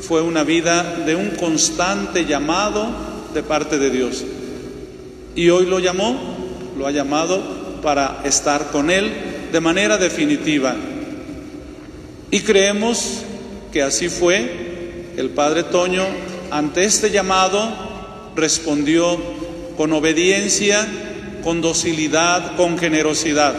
fue 0.00 0.22
una 0.22 0.42
vida 0.42 0.82
de 1.04 1.14
un 1.14 1.30
constante 1.30 2.24
llamado 2.24 2.88
de 3.34 3.42
parte 3.42 3.78
de 3.78 3.90
Dios. 3.90 4.24
Y 5.34 5.50
hoy 5.50 5.66
lo 5.66 5.78
llamó, 5.78 6.18
lo 6.78 6.86
ha 6.86 6.90
llamado 6.90 7.80
para 7.82 8.22
estar 8.24 8.70
con 8.70 8.90
Él 8.90 9.12
de 9.52 9.60
manera 9.60 9.98
definitiva. 9.98 10.74
Y 12.30 12.40
creemos 12.40 13.22
que 13.72 13.82
así 13.82 14.08
fue. 14.08 15.12
El 15.16 15.30
Padre 15.30 15.64
Toño, 15.64 16.04
ante 16.50 16.84
este 16.84 17.10
llamado, 17.10 17.68
respondió 18.34 19.18
con 19.76 19.92
obediencia, 19.92 20.86
con 21.42 21.60
docilidad, 21.60 22.56
con 22.56 22.78
generosidad. 22.78 23.54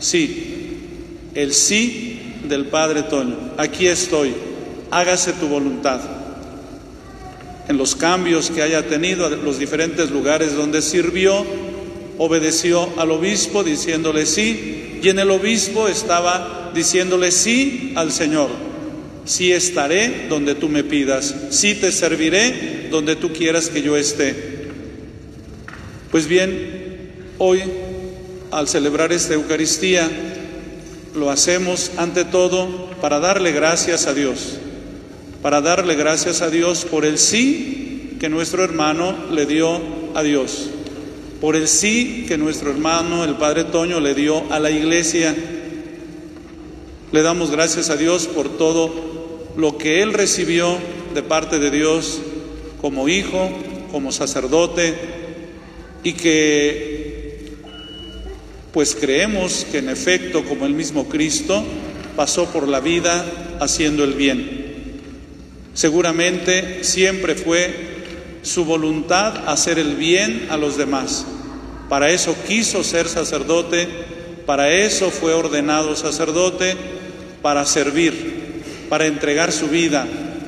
Sí, 0.00 0.54
el 1.34 1.54
sí 1.54 2.20
del 2.48 2.66
Padre 2.66 3.02
Toño. 3.02 3.36
Aquí 3.56 3.86
estoy, 3.86 4.34
hágase 4.90 5.32
tu 5.32 5.48
voluntad. 5.48 6.00
En 7.68 7.78
los 7.78 7.94
cambios 7.96 8.50
que 8.50 8.62
haya 8.62 8.86
tenido, 8.86 9.28
los 9.30 9.58
diferentes 9.58 10.10
lugares 10.10 10.54
donde 10.54 10.82
sirvió, 10.82 11.44
obedeció 12.18 12.88
al 12.98 13.10
obispo 13.10 13.64
diciéndole 13.64 14.26
sí, 14.26 15.00
y 15.02 15.08
en 15.08 15.18
el 15.18 15.30
obispo 15.30 15.88
estaba 15.88 16.70
diciéndole 16.74 17.30
sí 17.30 17.92
al 17.96 18.12
Señor. 18.12 18.50
Sí 19.24 19.52
estaré 19.52 20.26
donde 20.28 20.54
tú 20.54 20.68
me 20.68 20.84
pidas, 20.84 21.34
sí 21.50 21.74
te 21.74 21.90
serviré 21.90 22.88
donde 22.90 23.16
tú 23.16 23.32
quieras 23.32 23.70
que 23.70 23.80
yo 23.80 23.96
esté. 23.96 24.54
Pues 26.10 26.28
bien, 26.28 26.83
hoy, 27.38 27.62
al 28.50 28.68
celebrar 28.68 29.12
esta 29.12 29.34
Eucaristía, 29.34 30.10
lo 31.14 31.30
hacemos 31.30 31.92
ante 31.96 32.24
todo 32.24 32.90
para 33.00 33.20
darle 33.20 33.52
gracias 33.52 34.06
a 34.06 34.14
Dios, 34.14 34.58
para 35.42 35.60
darle 35.60 35.94
gracias 35.94 36.42
a 36.42 36.50
Dios 36.50 36.84
por 36.84 37.04
el 37.04 37.18
sí 37.18 38.16
que 38.20 38.28
nuestro 38.28 38.64
hermano 38.64 39.14
le 39.30 39.46
dio 39.46 39.80
a 40.14 40.22
Dios, 40.22 40.70
por 41.40 41.56
el 41.56 41.68
sí 41.68 42.24
que 42.26 42.38
nuestro 42.38 42.70
hermano, 42.70 43.24
el 43.24 43.36
Padre 43.36 43.64
Toño, 43.64 44.00
le 44.00 44.14
dio 44.14 44.50
a 44.50 44.58
la 44.58 44.70
iglesia. 44.70 45.34
Le 47.12 47.22
damos 47.22 47.50
gracias 47.50 47.90
a 47.90 47.96
Dios 47.96 48.26
por 48.26 48.56
todo 48.56 49.52
lo 49.56 49.76
que 49.78 50.02
él 50.02 50.12
recibió 50.12 50.78
de 51.14 51.22
parte 51.22 51.58
de 51.58 51.70
Dios 51.70 52.20
como 52.80 53.08
hijo, 53.08 53.50
como 53.92 54.10
sacerdote, 54.10 54.94
y 56.02 56.14
que 56.14 56.93
pues 58.74 58.94
creemos 58.94 59.66
que 59.70 59.78
en 59.78 59.88
efecto, 59.88 60.44
como 60.44 60.66
el 60.66 60.74
mismo 60.74 61.08
Cristo, 61.08 61.64
pasó 62.16 62.44
por 62.46 62.68
la 62.68 62.80
vida 62.80 63.24
haciendo 63.60 64.04
el 64.04 64.12
bien. 64.12 65.00
Seguramente 65.72 66.84
siempre 66.84 67.34
fue 67.34 67.94
su 68.42 68.66
voluntad 68.66 69.48
hacer 69.48 69.78
el 69.78 69.94
bien 69.94 70.48
a 70.50 70.58
los 70.58 70.76
demás. 70.76 71.24
Para 71.88 72.10
eso 72.10 72.36
quiso 72.46 72.84
ser 72.84 73.08
sacerdote, 73.08 73.88
para 74.44 74.70
eso 74.70 75.10
fue 75.10 75.32
ordenado 75.32 75.96
sacerdote, 75.96 76.76
para 77.40 77.64
servir 77.64 78.44
para 78.88 79.06
entregar 79.06 79.52
su 79.52 79.68
vida, 79.68 80.06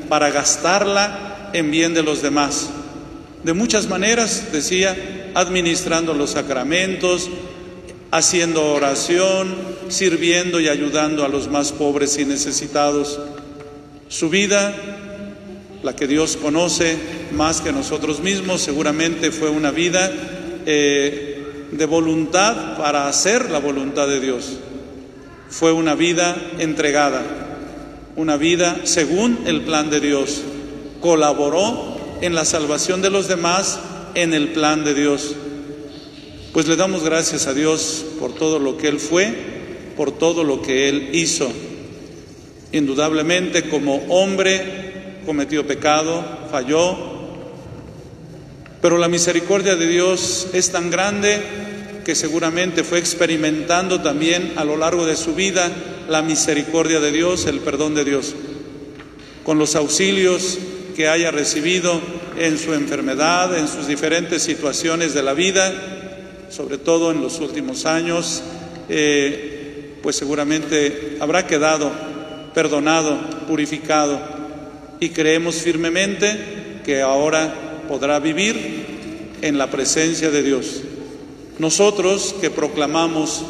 para 0.08 0.30
gastarla 0.30 1.50
en 1.52 1.70
bien 1.70 1.94
de 1.94 2.02
los 2.02 2.22
demás. 2.22 2.70
De 3.42 3.52
muchas 3.52 3.88
maneras, 3.88 4.52
decía, 4.52 4.96
administrando 5.34 6.14
los 6.14 6.30
sacramentos, 6.30 7.28
haciendo 8.10 8.72
oración, 8.72 9.54
sirviendo 9.88 10.60
y 10.60 10.68
ayudando 10.68 11.24
a 11.24 11.28
los 11.28 11.48
más 11.48 11.72
pobres 11.72 12.18
y 12.18 12.24
necesitados. 12.24 13.18
Su 14.08 14.30
vida, 14.30 14.74
la 15.82 15.96
que 15.96 16.06
Dios 16.06 16.36
conoce 16.36 16.96
más 17.32 17.60
que 17.60 17.72
nosotros 17.72 18.20
mismos, 18.20 18.60
seguramente 18.60 19.30
fue 19.30 19.50
una 19.50 19.70
vida 19.70 20.10
eh, 20.66 21.68
de 21.70 21.86
voluntad 21.86 22.76
para 22.76 23.08
hacer 23.08 23.50
la 23.50 23.58
voluntad 23.58 24.06
de 24.08 24.20
Dios. 24.20 24.58
Fue 25.48 25.72
una 25.72 25.94
vida 25.94 26.36
entregada 26.58 27.46
una 28.16 28.38
vida 28.38 28.80
según 28.84 29.40
el 29.46 29.62
plan 29.62 29.90
de 29.90 30.00
Dios. 30.00 30.42
Colaboró 31.00 31.96
en 32.22 32.34
la 32.34 32.44
salvación 32.44 33.02
de 33.02 33.10
los 33.10 33.28
demás 33.28 33.78
en 34.14 34.32
el 34.32 34.48
plan 34.48 34.84
de 34.84 34.94
Dios. 34.94 35.36
Pues 36.56 36.68
le 36.68 36.76
damos 36.76 37.04
gracias 37.04 37.46
a 37.46 37.52
Dios 37.52 38.02
por 38.18 38.32
todo 38.34 38.58
lo 38.58 38.78
que 38.78 38.88
Él 38.88 38.98
fue, 38.98 39.30
por 39.94 40.10
todo 40.10 40.42
lo 40.42 40.62
que 40.62 40.88
Él 40.88 41.10
hizo. 41.12 41.52
Indudablemente 42.72 43.68
como 43.68 43.96
hombre 44.08 45.18
cometió 45.26 45.66
pecado, 45.66 46.24
falló, 46.50 46.96
pero 48.80 48.96
la 48.96 49.06
misericordia 49.06 49.76
de 49.76 49.86
Dios 49.86 50.46
es 50.54 50.72
tan 50.72 50.90
grande 50.90 51.42
que 52.06 52.14
seguramente 52.14 52.84
fue 52.84 53.00
experimentando 53.00 54.00
también 54.00 54.54
a 54.56 54.64
lo 54.64 54.78
largo 54.78 55.04
de 55.04 55.16
su 55.16 55.34
vida 55.34 55.70
la 56.08 56.22
misericordia 56.22 57.00
de 57.00 57.12
Dios, 57.12 57.44
el 57.44 57.60
perdón 57.60 57.94
de 57.94 58.06
Dios, 58.06 58.34
con 59.44 59.58
los 59.58 59.76
auxilios 59.76 60.56
que 60.96 61.06
haya 61.06 61.30
recibido 61.30 62.00
en 62.38 62.56
su 62.56 62.72
enfermedad, 62.72 63.58
en 63.58 63.68
sus 63.68 63.86
diferentes 63.86 64.42
situaciones 64.42 65.12
de 65.12 65.22
la 65.22 65.34
vida, 65.34 65.95
sobre 66.50 66.78
todo 66.78 67.10
en 67.10 67.20
los 67.20 67.40
últimos 67.40 67.86
años, 67.86 68.42
eh, 68.88 69.98
pues 70.02 70.16
seguramente 70.16 71.16
habrá 71.20 71.46
quedado 71.46 71.90
perdonado, 72.54 73.18
purificado, 73.46 74.18
y 75.00 75.10
creemos 75.10 75.56
firmemente 75.56 76.80
que 76.84 77.02
ahora 77.02 77.82
podrá 77.88 78.18
vivir 78.18 78.86
en 79.42 79.58
la 79.58 79.70
presencia 79.70 80.30
de 80.30 80.42
Dios. 80.42 80.82
Nosotros 81.58 82.34
que 82.40 82.50
proclamamos 82.50 83.42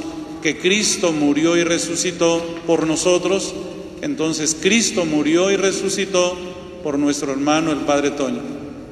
que 0.43 0.59
Cristo 0.59 1.13
murió 1.13 1.57
y 1.57 1.65
resucitó 1.65 2.43
por 2.67 2.87
nosotros, 2.87 3.55
entonces 4.03 4.57
Cristo 4.61 5.05
murió 5.05 5.51
y 5.51 5.57
resucitó 5.57 6.37
por 6.83 6.99
nuestro 6.99 7.33
hermano 7.33 7.73
el 7.73 7.79
Padre 7.79 8.11
Toño. 8.11 8.43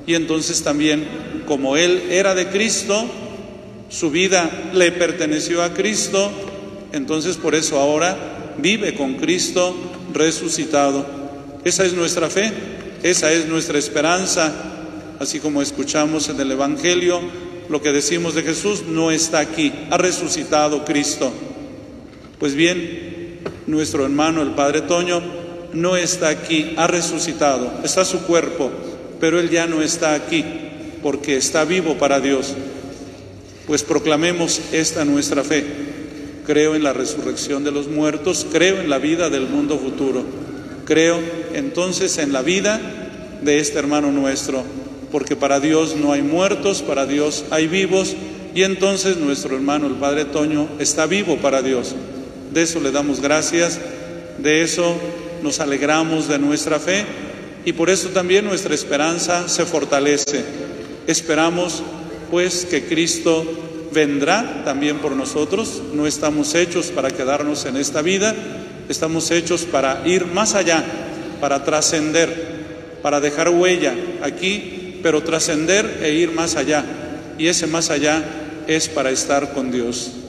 Y 0.07 0.15
entonces 0.15 0.63
también, 0.63 1.07
como 1.47 1.77
Él 1.77 2.09
era 2.11 2.35
de 2.35 2.49
Cristo, 2.49 3.07
su 3.95 4.11
vida 4.11 4.51
le 4.75 4.91
perteneció 4.91 5.63
a 5.63 5.73
Cristo, 5.73 6.29
entonces 6.93 7.37
por 7.37 7.55
eso 7.55 7.79
ahora 7.79 8.55
vive 8.59 8.95
con 8.95 9.15
Cristo 9.15 9.73
resucitado. 10.13 11.07
Esa 11.65 11.85
es 11.85 11.93
nuestra 11.93 12.29
fe, 12.29 12.53
esa 13.05 13.31
es 13.31 13.47
nuestra 13.47 13.79
esperanza, 13.79 14.53
así 15.21 15.39
como 15.39 15.63
escuchamos 15.63 16.29
en 16.29 16.41
el 16.41 16.51
Evangelio, 16.51 17.21
lo 17.69 17.81
que 17.81 17.93
decimos 17.93 18.35
de 18.35 18.43
Jesús 18.43 18.83
no 18.89 19.13
está 19.13 19.39
aquí, 19.39 19.73
ha 19.91 19.97
resucitado 19.97 20.85
Cristo. 20.85 21.33
Pues 22.41 22.57
bien, 22.57 23.39
nuestro 23.69 24.05
hermano 24.05 24.43
el 24.43 24.51
Padre 24.51 24.81
Toño 24.81 25.23
no 25.73 25.97
está 25.97 26.31
aquí, 26.31 26.75
ha 26.77 26.89
resucitado, 26.89 27.71
está 27.85 28.05
su 28.05 28.23
cuerpo, 28.23 28.73
pero 29.21 29.39
él 29.39 29.51
ya 29.51 29.69
no 29.69 29.83
está 29.83 30.15
aquí 30.15 30.45
porque 31.01 31.37
está 31.37 31.65
vivo 31.65 31.97
para 31.97 32.19
Dios. 32.19 32.57
Pues 33.67 33.83
proclamemos 33.83 34.61
esta 34.73 35.05
nuestra 35.05 35.43
fe. 35.43 35.65
Creo 36.47 36.75
en 36.75 36.83
la 36.83 36.93
resurrección 36.93 37.65
de 37.65 37.73
los 37.73 37.89
muertos, 37.89 38.47
creo 38.53 38.81
en 38.81 38.91
la 38.91 38.99
vida 38.99 39.31
del 39.31 39.47
mundo 39.47 39.79
futuro, 39.79 40.25
creo 40.85 41.19
entonces 41.55 42.19
en 42.19 42.33
la 42.35 42.43
vida 42.43 42.79
de 43.43 43.59
este 43.59 43.79
hermano 43.79 44.13
nuestro 44.13 44.63
porque 45.15 45.37
para 45.37 45.61
Dios 45.61 45.95
no 45.95 46.13
hay 46.13 46.23
muertos, 46.23 46.83
para 46.83 47.07
Dios 47.07 47.45
hay 47.53 47.69
vivos, 47.69 48.17
y 48.53 48.65
entonces 48.65 49.17
nuestro 49.17 49.55
hermano 49.55 49.87
el 49.87 49.95
Padre 49.95 50.25
Toño 50.25 50.69
está 50.81 51.07
vivo 51.07 51.37
para 51.37 51.63
Dios. 51.63 51.95
De 52.53 52.63
eso 52.63 52.81
le 52.81 52.91
damos 52.91 53.21
gracias, 53.21 53.79
de 54.39 54.63
eso 54.63 54.97
nos 55.41 55.61
alegramos 55.61 56.27
de 56.27 56.41
nuestra 56.41 56.81
fe 56.81 57.07
y 57.65 57.75
por 57.75 57.91
eso 57.91 58.09
también 58.09 58.45
nuestra 58.45 58.75
esperanza 58.75 59.49
se 59.49 59.65
fortalece. 59.65 60.45
Esperamos 61.07 61.85
pues 62.35 62.65
que 62.65 62.85
Cristo 62.85 63.47
vendrá 63.93 64.65
también 64.65 64.99
por 64.99 65.13
nosotros, 65.13 65.81
no 65.93 66.05
estamos 66.05 66.57
hechos 66.57 66.89
para 66.89 67.13
quedarnos 67.13 67.65
en 67.65 67.77
esta 67.77 68.03
vida, 68.03 68.35
estamos 68.89 69.31
hechos 69.31 69.65
para 69.67 70.03
ir 70.05 70.27
más 70.27 70.57
allá, 70.57 70.85
para 71.41 71.63
trascender, 71.63 72.99
para 73.03 73.21
dejar 73.21 73.51
huella 73.51 73.95
aquí 74.21 74.99
pero 75.01 75.23
trascender 75.23 76.01
e 76.03 76.11
ir 76.11 76.33
más 76.33 76.57
allá. 76.57 76.85
Y 77.39 77.47
ese 77.47 77.69
más 77.69 77.91
allá 77.91 78.21
es 78.67 78.89
para 78.89 79.13
estar 79.13 79.53
con 79.53 79.71
Dios. 79.71 80.24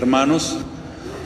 Hermanos, 0.00 0.56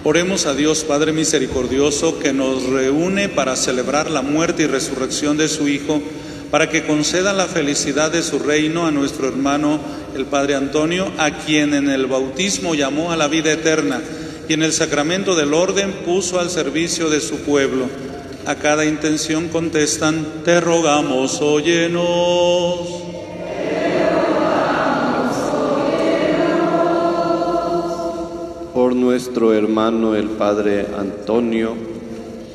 Oremos 0.03 0.47
a 0.47 0.55
Dios 0.55 0.83
Padre 0.83 1.13
Misericordioso 1.13 2.19
que 2.19 2.33
nos 2.33 2.65
reúne 2.65 3.29
para 3.29 3.55
celebrar 3.55 4.11
la 4.11 4.21
muerte 4.21 4.65
y 4.65 4.67
resurrección 4.67 5.39
de 5.39 5.49
su 5.49 5.69
Hijo, 5.69 6.03
para 6.51 6.69
que 6.69 6.85
conceda 6.85 7.33
la 7.33 7.47
felicidad 7.47 8.11
de 8.11 8.23
su 8.23 8.41
reino 8.41 8.85
a 8.85 8.91
nuestro 8.91 9.29
hermano 9.29 9.79
el 10.17 10.27
Padre 10.27 10.57
Antonio, 10.57 11.11
a 11.19 11.39
quien 11.39 11.73
en 11.73 11.89
el 11.89 12.07
bautismo 12.07 12.75
llamó 12.75 13.13
a 13.13 13.17
la 13.17 13.29
vida 13.29 13.53
eterna 13.53 14.03
y 14.49 14.53
en 14.55 14.65
el 14.65 14.73
sacramento 14.73 15.37
del 15.37 15.55
orden 15.55 15.93
puso 16.05 16.41
al 16.41 16.51
servicio 16.51 17.09
de 17.09 17.21
su 17.21 17.39
pueblo. 17.39 17.87
A 18.45 18.57
cada 18.57 18.85
intención 18.85 19.49
contestan, 19.49 20.43
te 20.45 20.61
rogamos, 20.61 21.41
óyenos. 21.41 22.94
Por 28.95 29.01
nuestro 29.01 29.53
hermano 29.53 30.15
el 30.15 30.29
Padre 30.29 30.87
Antonio, 30.97 31.75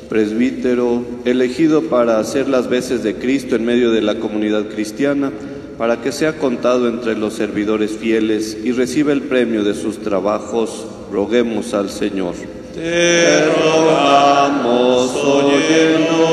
presbítero, 0.08 1.02
elegido 1.26 1.82
para 1.82 2.18
hacer 2.18 2.48
las 2.48 2.70
veces 2.70 3.02
de 3.02 3.16
Cristo 3.16 3.56
en 3.56 3.66
medio 3.66 3.90
de 3.90 4.00
la 4.00 4.14
comunidad 4.14 4.64
cristiana, 4.68 5.30
para 5.76 6.00
que 6.00 6.12
sea 6.12 6.38
contado 6.38 6.88
entre 6.88 7.14
los 7.14 7.34
servidores 7.34 7.90
fieles 7.92 8.56
y 8.64 8.72
reciba 8.72 9.12
el 9.12 9.20
premio 9.22 9.64
de 9.64 9.74
sus 9.74 9.98
trabajos, 9.98 10.86
roguemos 11.12 11.74
al 11.74 11.90
Señor. 11.90 12.34
Te 12.74 13.44
rogamos, 13.46 15.14
óyenos. 15.16 16.30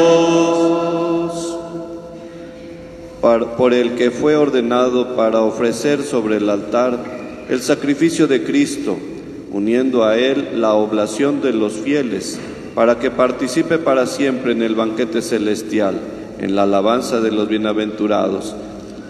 Por 3.58 3.74
el 3.74 3.96
que 3.96 4.10
fue 4.12 4.38
ordenado 4.38 5.18
para 5.18 5.42
ofrecer 5.42 6.02
sobre 6.04 6.38
el 6.38 6.50
altar 6.50 6.98
el 7.50 7.62
sacrificio 7.62 8.28
de 8.28 8.44
Cristo, 8.44 8.98
uniendo 9.52 10.04
a 10.04 10.18
él 10.18 10.50
la 10.56 10.74
oblación 10.74 11.42
de 11.42 11.54
los 11.54 11.74
fieles, 11.74 12.40
para 12.76 13.00
que 13.00 13.10
participe 13.10 13.78
para 13.78 14.06
siempre 14.06 14.52
en 14.52 14.62
el 14.62 14.76
banquete 14.76 15.22
celestial, 15.22 15.96
en 16.40 16.56
la 16.56 16.64
alabanza 16.64 17.20
de 17.22 17.32
los 17.32 17.48
bienaventurados. 17.48 18.56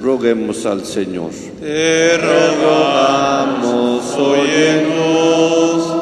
Roguemos 0.01 0.65
al 0.65 0.85
Señor. 0.85 1.31
Te 1.59 2.17
rogamos, 2.17 4.05
óyenos. 4.15 5.97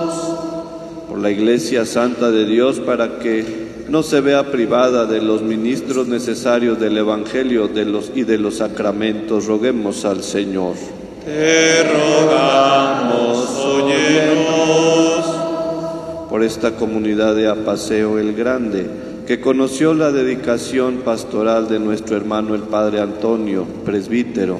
por 1.09 1.19
la 1.19 1.31
Iglesia 1.31 1.85
Santa 1.85 2.29
de 2.29 2.45
Dios 2.45 2.79
para 2.79 3.19
que 3.19 3.65
no 3.89 4.03
se 4.03 4.19
vea 4.19 4.51
privada 4.51 5.05
de 5.05 5.21
los 5.21 5.41
ministros 5.41 6.07
necesarios 6.07 6.79
del 6.79 6.97
Evangelio 6.97 7.67
de 7.67 7.85
los, 7.85 8.11
y 8.13 8.23
de 8.23 8.37
los 8.37 8.57
sacramentos. 8.57 9.45
Roguemos 9.45 10.05
al 10.05 10.23
Señor. 10.23 10.75
Te 11.25 11.83
rogamos, 11.83 13.49
óyenos. 13.57 15.25
Por 16.29 16.43
esta 16.43 16.75
comunidad 16.75 17.33
de 17.35 17.47
Apaseo 17.47 18.19
el 18.19 18.35
Grande, 18.35 18.85
que 19.25 19.41
conoció 19.41 19.95
la 19.95 20.11
dedicación 20.11 20.97
pastoral 20.97 21.67
de 21.67 21.79
nuestro 21.79 22.15
hermano 22.15 22.53
el 22.53 22.61
Padre 22.61 23.01
Antonio, 23.01 23.65
presbítero, 23.83 24.59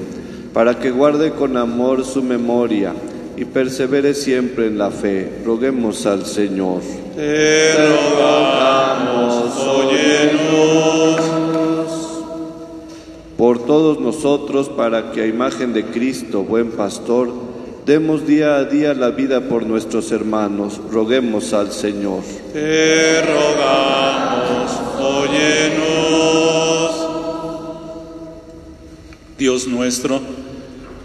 para 0.52 0.80
que 0.80 0.90
guarde 0.90 1.30
con 1.30 1.56
amor 1.56 2.04
su 2.04 2.20
memoria 2.20 2.92
y 3.36 3.44
persevere 3.44 4.12
siempre 4.12 4.66
en 4.66 4.76
la 4.76 4.90
fe. 4.90 5.42
Roguemos 5.44 6.04
al 6.04 6.26
Señor. 6.26 6.80
Te 7.14 7.74
rogamos, 7.74 9.56
óyenos. 9.56 11.15
Por 13.36 13.64
todos 13.66 14.00
nosotros 14.00 14.68
para 14.68 15.12
que 15.12 15.22
a 15.22 15.26
imagen 15.26 15.72
de 15.72 15.84
Cristo, 15.84 16.42
buen 16.42 16.70
pastor, 16.72 17.30
demos 17.84 18.26
día 18.26 18.56
a 18.56 18.64
día 18.64 18.94
la 18.94 19.10
vida 19.10 19.48
por 19.48 19.66
nuestros 19.66 20.10
hermanos. 20.10 20.80
Roguemos 20.90 21.52
al 21.52 21.70
Señor. 21.72 22.22
Te 22.52 23.22
rogamos, 23.22 24.72
óyenos. 24.98 25.96
Dios 29.36 29.66
nuestro, 29.68 30.20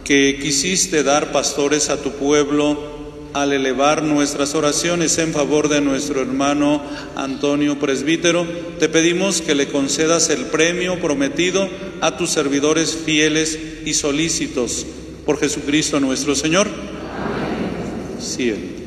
que 0.05 0.39
quisiste 0.41 1.03
dar 1.03 1.33
pastores 1.33 1.89
a 1.89 1.97
tu 1.97 2.11
pueblo 2.11 2.90
al 3.33 3.53
elevar 3.53 4.03
nuestras 4.03 4.55
oraciones 4.55 5.17
en 5.17 5.33
favor 5.33 5.69
de 5.69 5.81
nuestro 5.81 6.21
hermano 6.21 6.81
Antonio 7.15 7.79
Presbítero, 7.79 8.45
te 8.79 8.89
pedimos 8.89 9.41
que 9.41 9.55
le 9.55 9.67
concedas 9.67 10.29
el 10.29 10.45
premio 10.45 10.99
prometido 10.99 11.69
a 12.01 12.17
tus 12.17 12.31
servidores 12.31 12.95
fieles 12.95 13.57
y 13.85 13.93
solícitos. 13.93 14.85
Por 15.25 15.39
Jesucristo 15.39 15.99
nuestro 15.99 16.35
Señor. 16.35 16.67
Te 18.19 18.80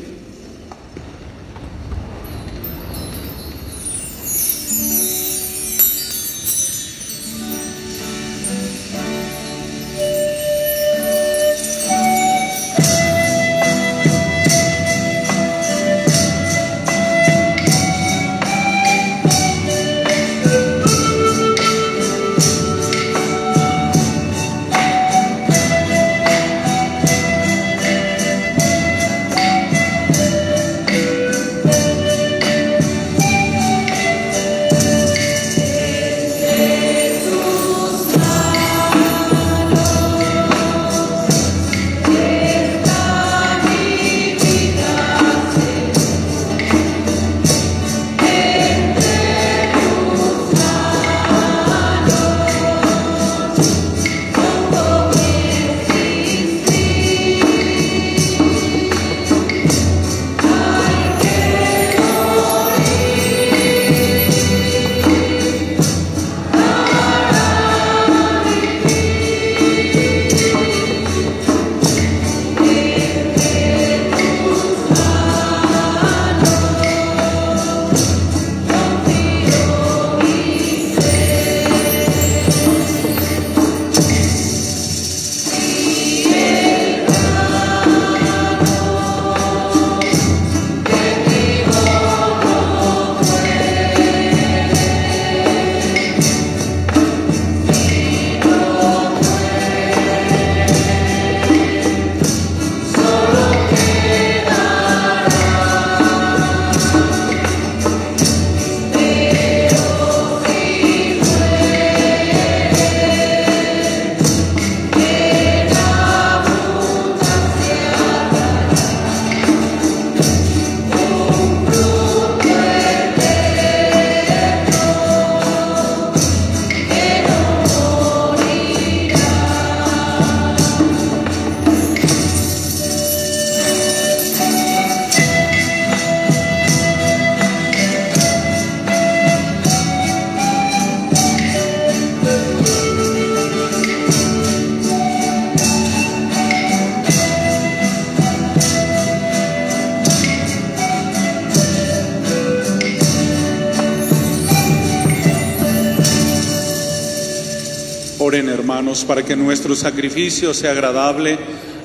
Para 159.02 159.24
que 159.24 159.34
nuestro 159.34 159.74
sacrificio 159.74 160.54
sea 160.54 160.70
agradable 160.70 161.36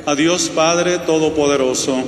a 0.05 0.13
Dios 0.13 0.47
Padre 0.49 0.99
Todopoderoso. 0.99 2.03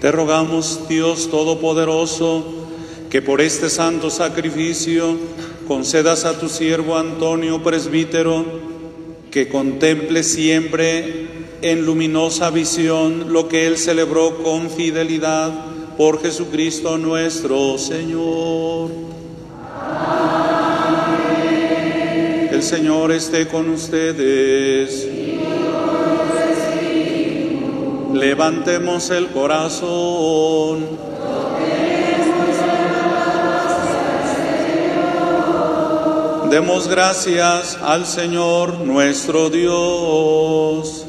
Te 0.00 0.10
rogamos, 0.10 0.88
Dios 0.88 1.30
Todopoderoso, 1.30 2.68
que 3.10 3.20
por 3.20 3.42
este 3.42 3.68
santo 3.68 4.08
sacrificio 4.08 5.18
concedas 5.68 6.24
a 6.24 6.38
tu 6.40 6.48
siervo 6.48 6.96
Antonio 6.96 7.62
Presbítero 7.62 8.44
que 9.30 9.48
contemple 9.48 10.22
siempre 10.22 11.35
en 11.62 11.86
luminosa 11.86 12.50
visión 12.50 13.32
lo 13.32 13.48
que 13.48 13.66
él 13.66 13.76
celebró 13.78 14.42
con 14.42 14.70
fidelidad 14.70 15.52
por 15.96 16.20
Jesucristo 16.20 16.98
nuestro 16.98 17.78
Señor. 17.78 18.90
El 22.50 22.62
Señor 22.62 23.12
esté 23.12 23.48
con 23.48 23.68
ustedes. 23.70 25.08
Levantemos 28.12 29.10
el 29.10 29.28
corazón. 29.28 30.86
Demos 36.50 36.88
gracias 36.88 37.76
al 37.82 38.06
Señor 38.06 38.78
nuestro 38.80 39.50
Dios. 39.50 41.05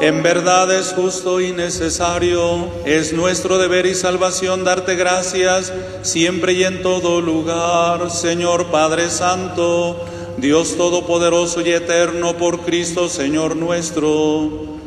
En 0.00 0.22
verdad 0.22 0.72
es 0.72 0.94
justo 0.94 1.42
y 1.42 1.52
necesario, 1.52 2.70
es 2.86 3.12
nuestro 3.12 3.58
deber 3.58 3.84
y 3.84 3.94
salvación 3.94 4.64
darte 4.64 4.96
gracias 4.96 5.74
siempre 6.00 6.54
y 6.54 6.64
en 6.64 6.80
todo 6.80 7.20
lugar, 7.20 8.10
Señor 8.10 8.68
Padre 8.70 9.10
Santo, 9.10 10.02
Dios 10.38 10.78
Todopoderoso 10.78 11.60
y 11.60 11.72
Eterno, 11.72 12.34
por 12.38 12.60
Cristo 12.60 13.10
Señor 13.10 13.56
nuestro, 13.56 14.78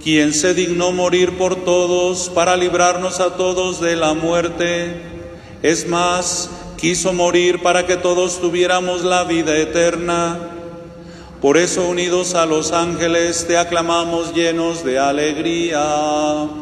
quien 0.00 0.32
se 0.32 0.54
dignó 0.54 0.92
morir 0.92 1.36
por 1.36 1.56
todos 1.64 2.28
para 2.28 2.56
librarnos 2.56 3.18
a 3.18 3.34
todos 3.34 3.80
de 3.80 3.96
la 3.96 4.14
muerte. 4.14 4.94
Es 5.62 5.88
más, 5.88 6.50
quiso 6.76 7.12
morir 7.12 7.62
para 7.62 7.84
que 7.84 7.96
todos 7.96 8.40
tuviéramos 8.40 9.02
la 9.02 9.24
vida 9.24 9.56
eterna. 9.58 10.51
Por 11.42 11.58
eso, 11.58 11.88
unidos 11.88 12.36
a 12.36 12.46
los 12.46 12.70
ángeles, 12.70 13.48
te 13.48 13.58
aclamamos 13.58 14.32
llenos 14.32 14.84
de 14.84 15.00
alegría. 15.00 16.61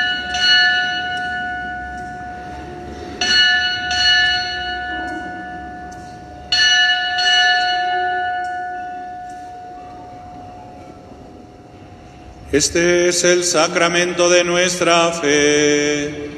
Este 12.51 13.07
es 13.07 13.23
el 13.23 13.45
sacramento 13.45 14.29
de 14.29 14.43
nuestra 14.43 15.13
fe. 15.13 16.29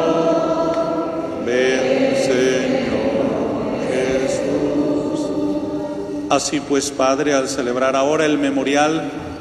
Ven, 1.45 2.17
Señor 2.17 3.27
Jesús. 3.91 5.27
Así 6.31 6.61
pues, 6.61 6.93
Padre, 6.93 7.35
al 7.35 7.49
celebrar 7.49 7.97
ahora 7.97 8.25
el 8.25 8.39
memorial 8.39 9.26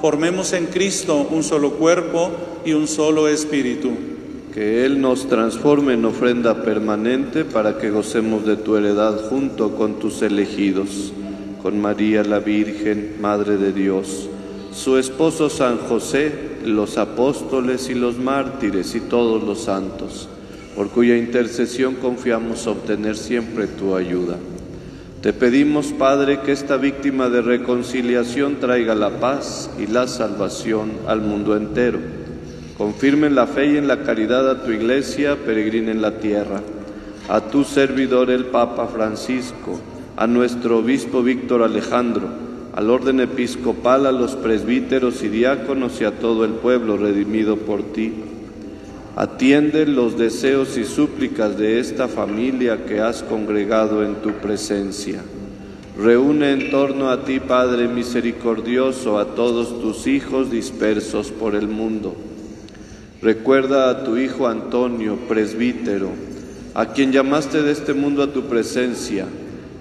formemos 0.00 0.52
en 0.52 0.66
Cristo 0.66 1.26
un 1.30 1.42
solo 1.42 1.72
cuerpo 1.72 2.30
y 2.64 2.72
un 2.72 2.88
solo 2.88 3.28
espíritu. 3.28 3.90
Que 4.54 4.84
Él 4.84 5.00
nos 5.00 5.28
transforme 5.28 5.94
en 5.94 6.04
ofrenda 6.04 6.62
permanente 6.62 7.44
para 7.44 7.78
que 7.78 7.90
gocemos 7.90 8.44
de 8.44 8.56
tu 8.56 8.76
heredad 8.76 9.28
junto 9.28 9.76
con 9.76 9.98
tus 9.98 10.22
elegidos, 10.22 11.12
con 11.62 11.80
María 11.80 12.24
la 12.24 12.40
Virgen, 12.40 13.16
Madre 13.20 13.58
de 13.58 13.72
Dios, 13.72 14.28
su 14.72 14.96
esposo 14.96 15.50
San 15.50 15.78
José, 15.78 16.32
los 16.64 16.98
apóstoles 16.98 17.88
y 17.90 17.94
los 17.94 18.18
mártires 18.18 18.94
y 18.94 19.00
todos 19.00 19.42
los 19.42 19.60
santos, 19.60 20.28
por 20.74 20.88
cuya 20.88 21.16
intercesión 21.16 21.94
confiamos 21.96 22.66
obtener 22.66 23.16
siempre 23.16 23.66
tu 23.66 23.94
ayuda. 23.94 24.36
Te 25.22 25.32
pedimos, 25.34 25.92
Padre, 25.92 26.40
que 26.40 26.52
esta 26.52 26.78
víctima 26.78 27.28
de 27.28 27.42
reconciliación 27.42 28.56
traiga 28.56 28.94
la 28.94 29.10
paz 29.20 29.70
y 29.78 29.86
la 29.86 30.06
salvación 30.06 30.92
al 31.06 31.20
mundo 31.20 31.56
entero 31.56 31.98
Confirme 32.80 33.26
en 33.26 33.34
la 33.34 33.46
fe 33.46 33.66
y 33.66 33.76
en 33.76 33.86
la 33.86 34.04
caridad 34.04 34.48
a 34.48 34.64
tu 34.64 34.70
iglesia, 34.70 35.36
peregrina 35.36 35.90
en 35.90 36.00
la 36.00 36.12
tierra, 36.12 36.62
a 37.28 37.42
tu 37.42 37.62
servidor 37.62 38.30
el 38.30 38.46
Papa 38.46 38.86
Francisco, 38.86 39.78
a 40.16 40.26
nuestro 40.26 40.78
obispo 40.78 41.22
Víctor 41.22 41.62
Alejandro, 41.62 42.30
al 42.74 42.88
orden 42.88 43.20
episcopal, 43.20 44.06
a 44.06 44.12
los 44.12 44.34
presbíteros 44.34 45.22
y 45.22 45.28
diáconos 45.28 46.00
y 46.00 46.04
a 46.04 46.12
todo 46.12 46.46
el 46.46 46.52
pueblo 46.52 46.96
redimido 46.96 47.58
por 47.58 47.82
ti. 47.82 48.14
Atiende 49.20 49.84
los 49.84 50.16
deseos 50.16 50.78
y 50.78 50.84
súplicas 50.84 51.58
de 51.58 51.78
esta 51.78 52.08
familia 52.08 52.86
que 52.86 53.00
has 53.00 53.22
congregado 53.22 54.02
en 54.02 54.14
tu 54.22 54.30
presencia. 54.32 55.20
Reúne 55.98 56.52
en 56.52 56.70
torno 56.70 57.10
a 57.10 57.22
ti, 57.26 57.38
Padre 57.38 57.86
misericordioso, 57.86 59.18
a 59.18 59.34
todos 59.34 59.82
tus 59.82 60.06
hijos 60.06 60.50
dispersos 60.50 61.30
por 61.30 61.54
el 61.54 61.68
mundo 61.68 62.16
Recuerda 63.22 63.90
a 63.90 64.02
tu 64.02 64.16
hijo 64.16 64.48
Antonio, 64.48 65.18
presbítero, 65.28 66.08
a 66.72 66.86
quien 66.94 67.12
llamaste 67.12 67.60
de 67.60 67.70
este 67.70 67.92
mundo 67.92 68.22
a 68.22 68.32
tu 68.32 68.44
presencia. 68.44 69.26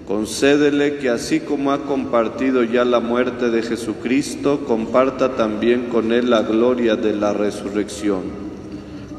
Concédele 0.05 0.97
que 0.97 1.07
así 1.07 1.39
como 1.39 1.71
ha 1.71 1.83
compartido 1.83 2.63
ya 2.63 2.83
la 2.83 2.99
muerte 2.99 3.49
de 3.49 3.61
Jesucristo, 3.61 4.65
comparta 4.67 5.37
también 5.37 5.85
con 5.85 6.11
él 6.11 6.29
la 6.29 6.41
gloria 6.41 6.97
de 6.97 7.15
la 7.15 7.31
resurrección. 7.31 8.48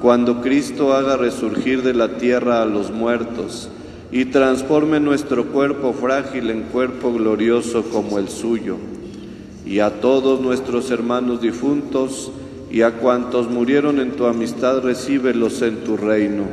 Cuando 0.00 0.40
Cristo 0.40 0.94
haga 0.94 1.18
resurgir 1.18 1.82
de 1.82 1.92
la 1.92 2.16
tierra 2.16 2.62
a 2.62 2.64
los 2.64 2.90
muertos 2.90 3.68
y 4.10 4.24
transforme 4.24 4.98
nuestro 4.98 5.48
cuerpo 5.48 5.92
frágil 5.92 6.48
en 6.48 6.62
cuerpo 6.62 7.12
glorioso 7.12 7.82
como 7.82 8.18
el 8.18 8.30
suyo, 8.30 8.76
y 9.66 9.80
a 9.80 10.00
todos 10.00 10.40
nuestros 10.40 10.90
hermanos 10.90 11.42
difuntos, 11.42 12.32
y 12.70 12.80
a 12.80 12.92
cuantos 12.92 13.50
murieron 13.50 14.00
en 14.00 14.12
tu 14.12 14.24
amistad 14.24 14.80
recíbelos 14.80 15.60
en 15.60 15.84
tu 15.84 15.98
reino, 15.98 16.44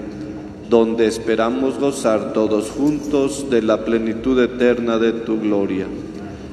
donde 0.70 1.08
esperamos 1.08 1.80
gozar 1.80 2.34
todos 2.34 2.70
juntos 2.70 3.50
de 3.50 3.62
la 3.62 3.86
plenitud 3.86 4.38
eterna 4.42 4.98
de 4.98 5.14
tu 5.14 5.40
gloria. 5.40 5.86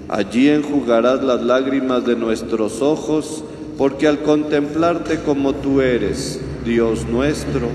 Allí 0.09 0.49
enjugarás 0.49 1.25
las 1.25 1.43
lágrimas 1.43 2.07
de 2.07 2.15
nuestros 2.15 2.83
ojos, 2.83 3.43
porque 3.77 4.07
al 4.07 4.21
contemplarte 4.21 5.19
como 5.21 5.55
tú 5.55 5.81
eres, 5.81 6.41
Dios 6.65 7.07
nuestro, 7.07 7.69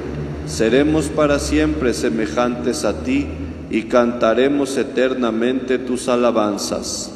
seremos 0.48 1.06
para 1.10 1.38
siempre 1.38 1.94
semejantes 1.94 2.86
a 2.86 3.04
ti 3.04 3.28
y 3.70 3.84
cantaremos 3.84 4.76
eternamente 4.78 5.78
tus 5.78 6.08
alabanzas 6.10 7.12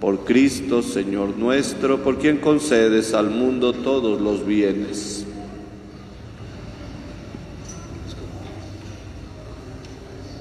por 0.00 0.24
Cristo, 0.24 0.82
Señor 0.82 1.36
nuestro, 1.36 2.02
por 2.02 2.18
quien 2.18 2.38
concedes 2.38 3.12
al 3.12 3.30
mundo 3.30 3.72
todos 3.72 4.20
los 4.20 4.46
bienes. 4.46 5.26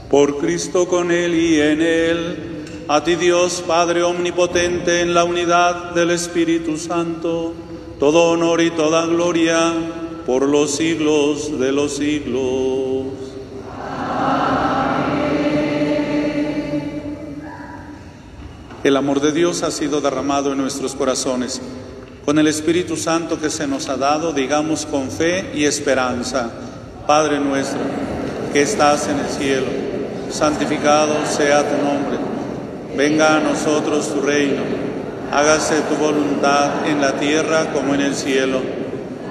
Por 0.10 0.38
Cristo 0.38 0.88
con 0.88 1.12
Él 1.12 1.36
y 1.36 1.60
en 1.60 1.82
Él, 1.82 2.38
a 2.88 3.04
ti 3.04 3.16
Dios 3.16 3.64
Padre 3.66 4.04
Omnipotente, 4.04 5.02
en 5.02 5.14
la 5.14 5.24
unidad 5.24 5.92
del 5.94 6.12
Espíritu 6.12 6.78
Santo, 6.78 7.54
todo 8.00 8.32
honor 8.32 8.62
y 8.62 8.72
toda 8.72 9.06
gloria 9.08 9.74
por 10.26 10.48
los 10.48 10.76
siglos 10.76 11.60
de 11.60 11.72
los 11.72 11.98
siglos. 11.98 13.06
El 18.84 18.98
amor 18.98 19.20
de 19.20 19.32
Dios 19.32 19.64
ha 19.64 19.72
sido 19.72 20.02
derramado 20.02 20.52
en 20.52 20.60
nuestros 20.60 20.96
corazones. 20.96 21.62
Con 22.24 22.40
el 22.40 22.48
Espíritu 22.48 22.98
Santo 22.98 23.40
que 23.40 23.50
se 23.50 23.68
nos 23.68 23.88
ha 23.90 23.98
dado, 23.98 24.34
digamos 24.34 24.86
con 24.86 25.12
fe 25.12 25.52
y 25.54 25.66
esperanza, 25.66 26.52
Padre 27.06 27.40
nuestro, 27.40 27.80
que 28.52 28.64
estás 28.64 29.08
en 29.08 29.20
el 29.20 29.30
cielo, 29.30 29.68
santificado 30.32 31.14
sea 31.26 31.64
tu 31.68 31.84
nombre. 31.84 32.18
Venga 32.96 33.38
a 33.38 33.40
nosotros 33.40 34.12
tu 34.14 34.22
reino. 34.22 34.62
Hágase 35.32 35.82
tu 35.82 35.96
voluntad 35.96 36.88
en 36.88 37.02
la 37.02 37.20
tierra 37.20 37.72
como 37.74 37.94
en 37.94 38.02
el 38.02 38.16
cielo. 38.16 38.85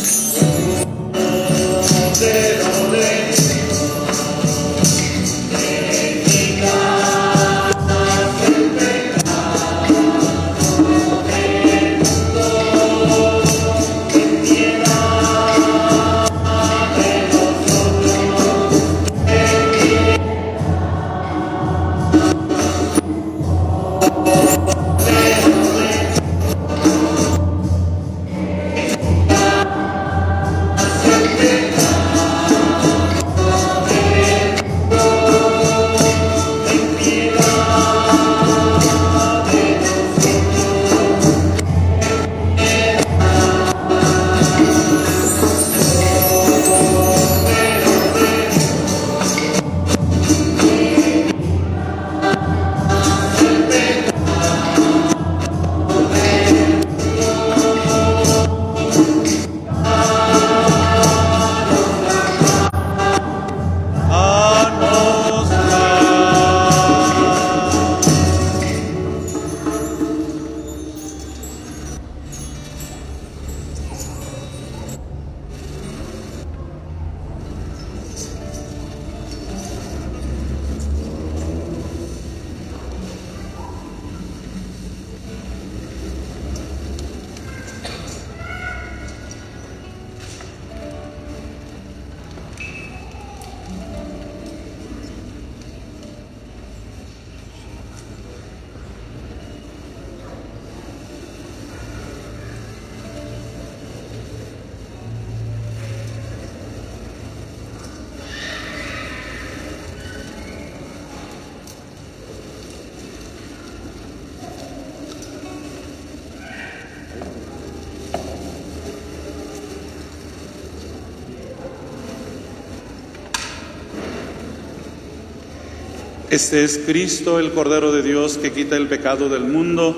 Este 126.33 126.63
es 126.63 126.79
Cristo, 126.79 127.37
el 127.37 127.51
Cordero 127.51 127.91
de 127.91 128.01
Dios, 128.01 128.39
que 128.39 128.51
quita 128.51 128.75
el 128.75 128.87
pecado 128.87 129.29
del 129.29 129.43
mundo, 129.43 129.95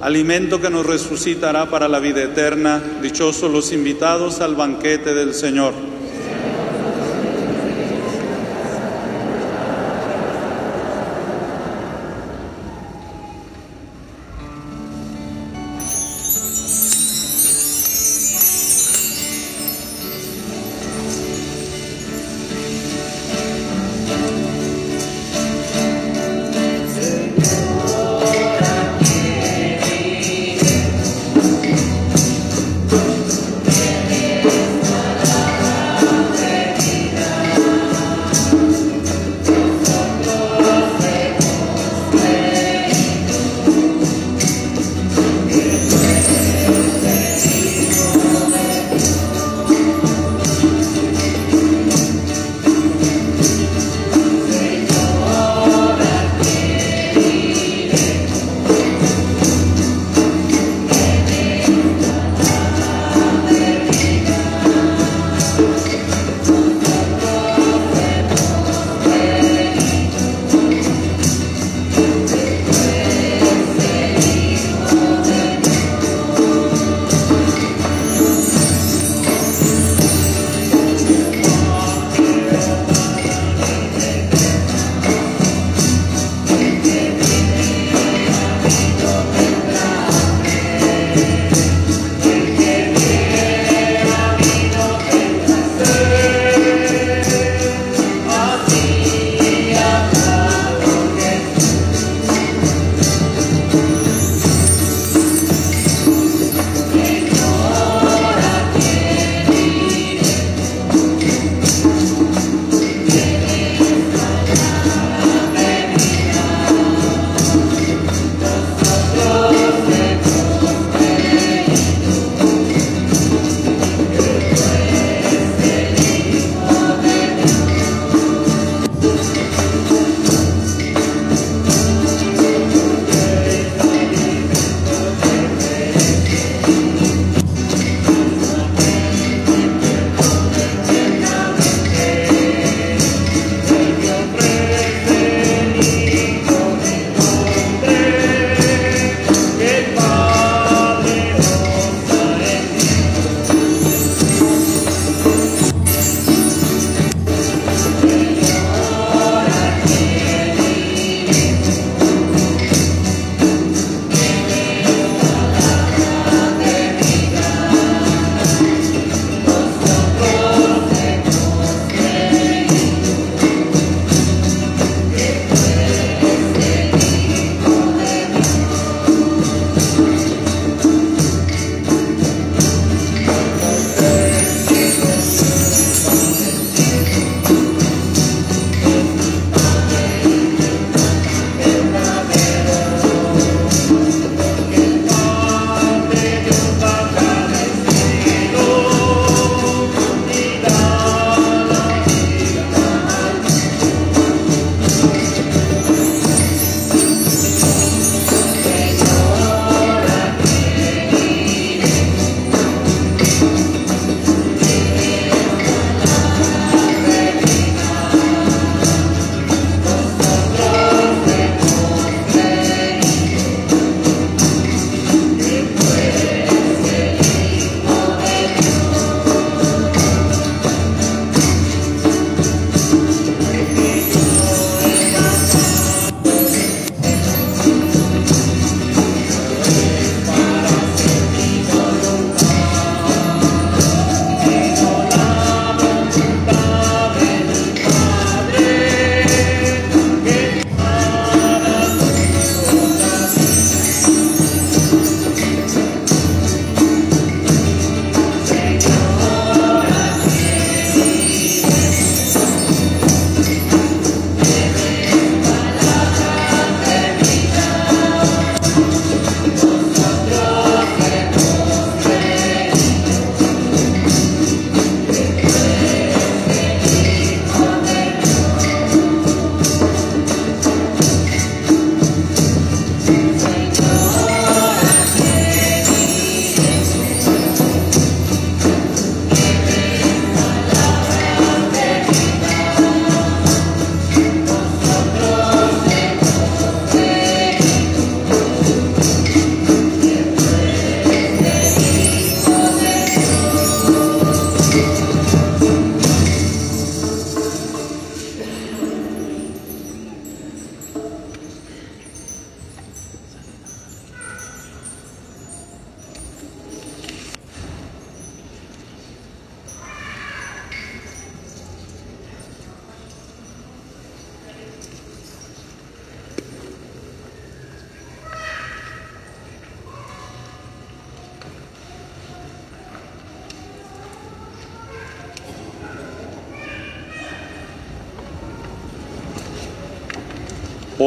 alimento 0.00 0.60
que 0.60 0.70
nos 0.70 0.84
resucitará 0.84 1.70
para 1.70 1.86
la 1.86 2.00
vida 2.00 2.20
eterna. 2.20 2.82
Dichosos 3.00 3.48
los 3.48 3.70
invitados 3.70 4.40
al 4.40 4.56
banquete 4.56 5.14
del 5.14 5.34
Señor. 5.34 5.74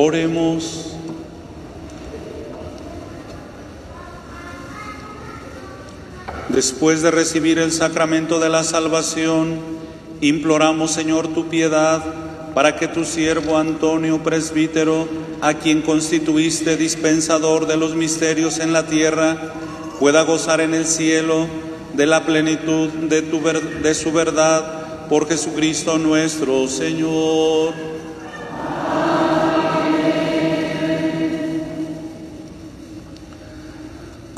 Oremos. 0.04 0.88
Después 6.50 7.04
de 7.04 7.12
recibir 7.12 7.60
el 7.60 7.72
sacramento 7.72 8.40
de 8.40 8.50
la 8.50 8.64
salvación, 8.64 9.60
imploramos, 10.20 10.90
Señor, 10.90 11.28
tu 11.28 11.50
piedad 11.50 12.04
para 12.56 12.78
que 12.78 12.88
tu 12.88 13.06
siervo 13.06 13.60
Antonio 13.60 14.24
Presbítero, 14.24 15.08
a 15.40 15.54
quien 15.54 15.84
constituiste 15.84 16.78
dispensador 16.78 17.68
de 17.68 17.78
los 17.78 17.94
misterios 17.94 18.58
en 18.58 18.74
la 18.74 18.88
tierra, 18.88 19.54
pueda 20.00 20.24
gozar 20.24 20.62
en 20.62 20.74
el 20.74 20.88
cielo 20.88 21.46
de 21.94 22.08
la 22.08 22.26
plenitud 22.26 22.90
de, 22.90 23.22
tu 23.22 23.40
de 23.40 23.94
su 23.94 24.12
verdad 24.12 25.08
por 25.08 25.30
Jesucristo 25.30 26.00
nuestro 26.00 26.68
Señor. 26.68 27.91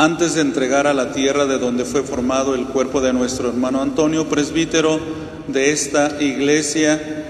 Antes 0.04 0.36
de 0.36 0.42
entregar 0.42 0.86
a 0.86 0.94
la 0.94 1.14
tierra 1.14 1.46
de 1.46 1.58
donde 1.58 1.86
fue 1.86 2.04
formado 2.04 2.56
el 2.56 2.66
cuerpo 2.66 3.00
de 3.00 3.14
nuestro 3.14 3.48
hermano 3.48 3.82
Antonio, 3.82 4.28
presbítero 4.28 5.00
de 5.48 5.72
esta 5.72 6.22
iglesia, 6.22 7.26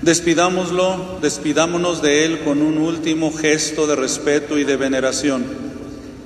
despidámoslo, 0.00 1.18
despidámonos 1.20 2.00
de 2.00 2.24
él 2.24 2.40
con 2.40 2.62
un 2.62 2.78
último 2.78 3.34
gesto 3.34 3.86
de 3.86 3.96
respeto 3.96 4.56
y 4.56 4.64
de 4.64 4.78
veneración. 4.78 5.44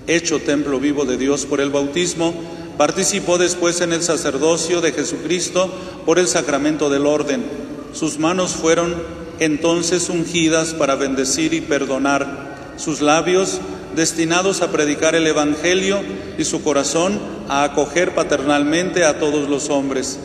Hecho 0.06 0.38
templo 0.38 0.78
vivo 0.78 1.04
de 1.04 1.16
Dios 1.16 1.44
por 1.44 1.60
el 1.60 1.70
bautismo, 1.70 2.32
participó 2.76 3.36
después 3.36 3.80
en 3.80 3.92
el 3.92 4.04
sacerdocio 4.04 4.80
de 4.80 4.92
Jesucristo 4.92 5.72
por 6.06 6.20
el 6.20 6.28
sacramento 6.28 6.88
del 6.88 7.04
orden. 7.04 7.42
Sus 7.92 8.20
manos 8.20 8.52
fueron 8.52 8.94
entonces 9.40 10.08
ungidas 10.08 10.72
para 10.72 10.94
bendecir 10.94 11.52
y 11.52 11.62
perdonar, 11.62 12.76
sus 12.76 13.00
labios 13.00 13.60
destinados 13.98 14.62
a 14.62 14.70
predicar 14.70 15.14
el 15.14 15.26
Evangelio 15.26 16.00
y 16.38 16.44
su 16.44 16.62
corazón 16.62 17.20
a 17.48 17.64
acoger 17.64 18.14
paternalmente 18.14 19.04
a 19.04 19.18
todos 19.18 19.50
los 19.50 19.68
hombres. 19.68 20.18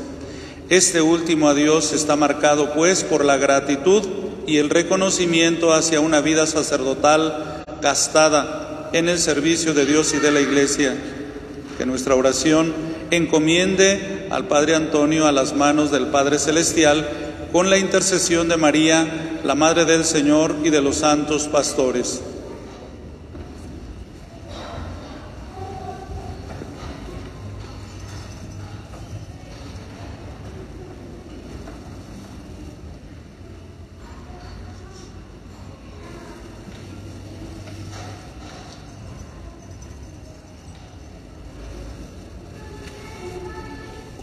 Este 0.70 1.02
último 1.02 1.50
adiós 1.50 1.92
está 1.92 2.16
marcado 2.16 2.74
pues 2.74 3.04
por 3.04 3.26
la 3.26 3.36
gratitud 3.36 4.08
y 4.48 4.58
el 4.58 4.70
reconocimiento 4.70 5.74
hacia 5.74 6.00
una 6.00 6.22
vida 6.22 6.48
sacerdotal 6.48 7.66
gastada 7.82 8.90
en 8.94 9.10
el 9.10 9.18
servicio 9.18 9.74
de 9.74 9.86
Dios 9.86 10.14
y 10.14 10.20
de 10.20 10.32
la 10.32 10.40
Iglesia. 10.40 10.96
Que 11.78 11.86
nuestra 11.86 12.16
oración 12.16 12.74
encomiende 13.10 14.28
al 14.30 14.48
Padre 14.48 14.76
Antonio 14.76 15.26
a 15.28 15.32
las 15.32 15.56
manos 15.56 15.92
del 15.92 16.08
Padre 16.08 16.38
Celestial 16.38 17.10
con 17.52 17.70
la 17.70 17.80
intercesión 17.80 18.48
de 18.50 18.58
María, 18.58 19.40
la 19.44 19.56
Madre 19.56 19.86
del 19.86 20.06
Señor 20.06 20.56
y 20.64 20.70
de 20.70 20.82
los 20.82 20.98
santos 20.98 21.48
pastores. 21.48 22.22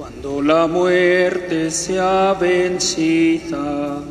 Cuando 0.01 0.41
la 0.61 0.67
muerte 0.67 1.71
sea 1.71 2.37
vencida 2.39 4.03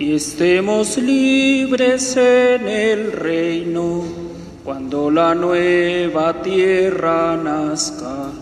y 0.00 0.16
estemos 0.16 0.98
libres 0.98 2.16
en 2.16 2.66
el 2.66 3.12
reino, 3.12 4.02
cuando 4.64 5.12
la 5.12 5.32
nueva 5.32 6.42
tierra 6.42 7.36
nazca. 7.36 8.32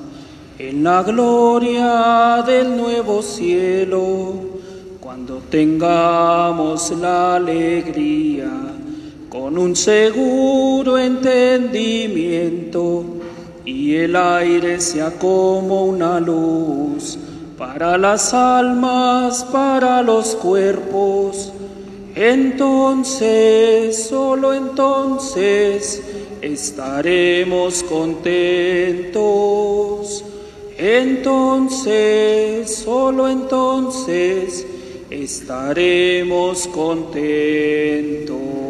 En 0.59 0.85
la 0.85 1.03
gloria 1.03 2.43
del 2.47 2.79
nuevo 2.79 3.21
cielo, 3.21 4.33
cuando 4.99 5.43
tengamos 5.51 6.93
la 6.93 7.37
alegría 7.37 8.51
con 9.29 9.59
un 9.59 9.77
seguro 9.77 10.97
entendimiento 10.97 13.05
y 13.67 13.97
el 13.97 14.17
aire 14.17 14.81
sea 14.81 15.11
como 15.11 15.85
una 15.85 16.19
luz 16.19 17.19
para 17.61 17.97
las 17.99 18.33
almas, 18.33 19.45
para 19.53 20.01
los 20.01 20.35
cuerpos. 20.35 21.53
Entonces, 22.15 24.07
solo 24.09 24.55
entonces, 24.55 26.03
estaremos 26.41 27.83
contentos. 27.83 29.15
Entonces, 30.79 32.77
solo 32.77 33.29
entonces, 33.29 34.67
estaremos 35.11 36.67
contentos. 36.67 38.70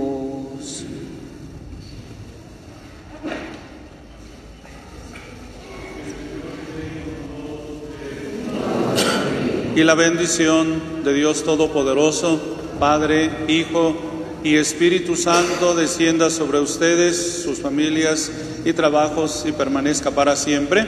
Y 9.80 9.84
la 9.84 9.94
bendición 9.94 11.02
de 11.04 11.14
Dios 11.14 11.42
Todopoderoso, 11.42 12.38
Padre, 12.78 13.30
Hijo 13.48 13.96
y 14.44 14.56
Espíritu 14.56 15.16
Santo 15.16 15.74
descienda 15.74 16.28
sobre 16.28 16.60
ustedes, 16.60 17.44
sus 17.44 17.60
familias 17.60 18.30
y 18.66 18.74
trabajos 18.74 19.46
y 19.46 19.52
permanezca 19.52 20.10
para 20.10 20.36
siempre. 20.36 20.86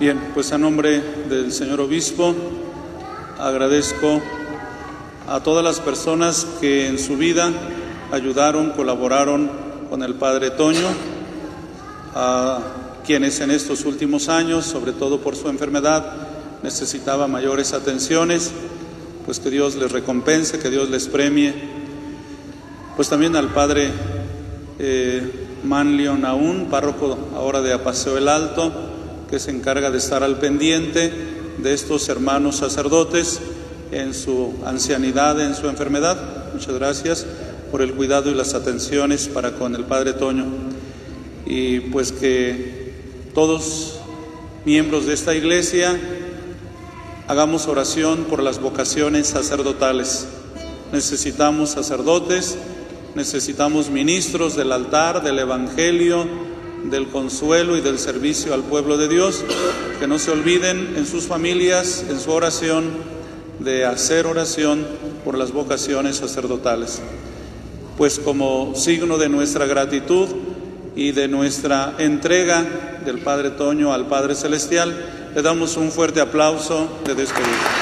Bien, 0.00 0.18
pues 0.32 0.50
a 0.52 0.56
nombre 0.56 1.02
del 1.28 1.52
señor 1.52 1.82
obispo 1.82 2.34
agradezco 3.38 4.22
a 5.28 5.40
todas 5.42 5.62
las 5.62 5.78
personas 5.78 6.46
que 6.58 6.86
en 6.86 6.98
su 6.98 7.18
vida 7.18 7.52
ayudaron, 8.12 8.70
colaboraron 8.70 9.61
con 9.92 10.02
el 10.02 10.14
Padre 10.14 10.52
Toño, 10.52 10.88
a 12.14 12.60
quienes 13.04 13.38
en 13.40 13.50
estos 13.50 13.84
últimos 13.84 14.30
años, 14.30 14.64
sobre 14.64 14.92
todo 14.92 15.20
por 15.20 15.36
su 15.36 15.50
enfermedad, 15.50 16.14
necesitaba 16.62 17.28
mayores 17.28 17.74
atenciones, 17.74 18.52
pues 19.26 19.38
que 19.38 19.50
Dios 19.50 19.74
les 19.74 19.92
recompense, 19.92 20.58
que 20.58 20.70
Dios 20.70 20.88
les 20.88 21.08
premie. 21.08 21.52
Pues 22.96 23.10
también 23.10 23.36
al 23.36 23.48
Padre 23.48 23.90
eh, 24.78 25.30
Manlio 25.62 26.16
Naún, 26.16 26.68
párroco 26.70 27.28
ahora 27.36 27.60
de 27.60 27.74
Apaseo 27.74 28.16
el 28.16 28.28
Alto, 28.28 28.72
que 29.28 29.38
se 29.38 29.50
encarga 29.50 29.90
de 29.90 29.98
estar 29.98 30.22
al 30.22 30.38
pendiente 30.38 31.12
de 31.58 31.74
estos 31.74 32.08
hermanos 32.08 32.56
sacerdotes 32.56 33.40
en 33.90 34.14
su 34.14 34.54
ancianidad, 34.64 35.38
en 35.38 35.54
su 35.54 35.68
enfermedad. 35.68 36.16
Muchas 36.54 36.74
gracias 36.76 37.26
por 37.72 37.80
el 37.80 37.94
cuidado 37.94 38.30
y 38.30 38.34
las 38.34 38.52
atenciones 38.52 39.28
para 39.28 39.52
con 39.52 39.74
el 39.74 39.84
Padre 39.84 40.12
Toño. 40.12 40.44
Y 41.46 41.80
pues 41.80 42.12
que 42.12 42.92
todos 43.34 43.98
miembros 44.66 45.06
de 45.06 45.14
esta 45.14 45.34
iglesia 45.34 45.98
hagamos 47.28 47.68
oración 47.68 48.24
por 48.24 48.42
las 48.42 48.60
vocaciones 48.60 49.28
sacerdotales. 49.28 50.26
Necesitamos 50.92 51.70
sacerdotes, 51.70 52.58
necesitamos 53.14 53.88
ministros 53.88 54.54
del 54.54 54.70
altar, 54.70 55.22
del 55.22 55.38
Evangelio, 55.38 56.26
del 56.84 57.08
consuelo 57.08 57.78
y 57.78 57.80
del 57.80 57.98
servicio 57.98 58.52
al 58.52 58.64
pueblo 58.64 58.98
de 58.98 59.08
Dios, 59.08 59.42
que 59.98 60.06
no 60.06 60.18
se 60.18 60.30
olviden 60.30 60.94
en 60.96 61.06
sus 61.06 61.24
familias, 61.24 62.04
en 62.10 62.20
su 62.20 62.32
oración, 62.32 62.90
de 63.60 63.86
hacer 63.86 64.26
oración 64.26 64.86
por 65.24 65.38
las 65.38 65.52
vocaciones 65.52 66.16
sacerdotales. 66.16 67.00
Pues 67.96 68.18
como 68.18 68.74
signo 68.74 69.18
de 69.18 69.28
nuestra 69.28 69.66
gratitud 69.66 70.28
y 70.94 71.12
de 71.12 71.28
nuestra 71.28 71.94
entrega 71.98 72.64
del 73.04 73.18
Padre 73.18 73.50
Toño 73.50 73.92
al 73.92 74.06
Padre 74.06 74.34
Celestial, 74.34 75.30
le 75.34 75.42
damos 75.42 75.76
un 75.76 75.90
fuerte 75.90 76.20
aplauso 76.20 77.00
de 77.04 77.14
despedida. 77.14 77.81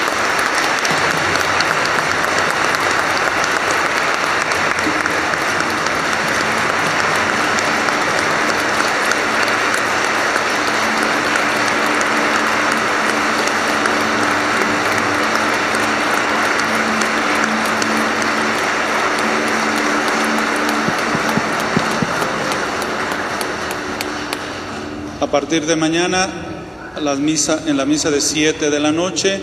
A 25.31 25.39
partir 25.39 25.65
de 25.65 25.77
mañana, 25.77 26.27
en 26.97 27.77
la 27.77 27.85
misa 27.85 28.11
de 28.11 28.19
7 28.19 28.69
de 28.69 28.79
la 28.81 28.91
noche, 28.91 29.39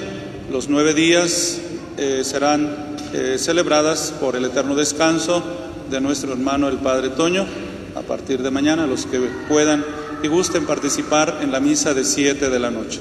los 0.53 0.69
nueve 0.69 0.93
días 0.93 1.63
eh, 1.97 2.21
serán 2.25 2.95
eh, 3.15 3.37
celebradas 3.39 4.13
por 4.21 4.37
el 4.37 4.45
eterno 4.45 4.75
descanso 4.75 5.43
de 5.89 5.99
nuestro 6.03 6.35
hermano 6.35 6.69
el 6.69 6.77
Padre 6.77 7.09
Toño. 7.09 7.47
A 7.95 8.03
partir 8.03 8.43
de 8.43 8.51
mañana, 8.51 8.87
los 8.87 9.07
que 9.07 9.19
puedan 9.49 9.83
y 10.23 10.29
gusten 10.29 10.67
participar 10.67 11.39
en 11.41 11.53
la 11.53 11.59
misa 11.59 11.95
de 11.95 12.05
7 12.05 12.51
de 12.51 12.59
la 12.59 12.71
noche. 12.71 13.01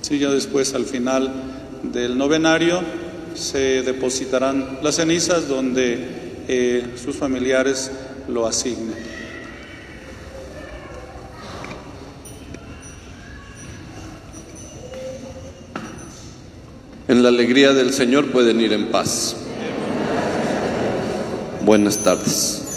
Sí, 0.00 0.18
ya 0.18 0.30
después, 0.30 0.72
al 0.72 0.86
final 0.86 1.30
del 1.82 2.16
novenario, 2.16 2.80
se 3.34 3.82
depositarán 3.82 4.78
las 4.82 4.96
cenizas 4.96 5.48
donde 5.48 5.98
eh, 6.48 6.94
sus 7.02 7.16
familiares 7.16 7.90
lo 8.28 8.46
asignen. 8.46 9.12
En 17.08 17.22
la 17.22 17.28
alegría 17.28 17.74
del 17.74 17.92
Señor 17.92 18.32
pueden 18.32 18.60
ir 18.60 18.72
en 18.72 18.86
paz. 18.86 19.36
Buenas 21.64 21.98
tardes. 21.98 22.71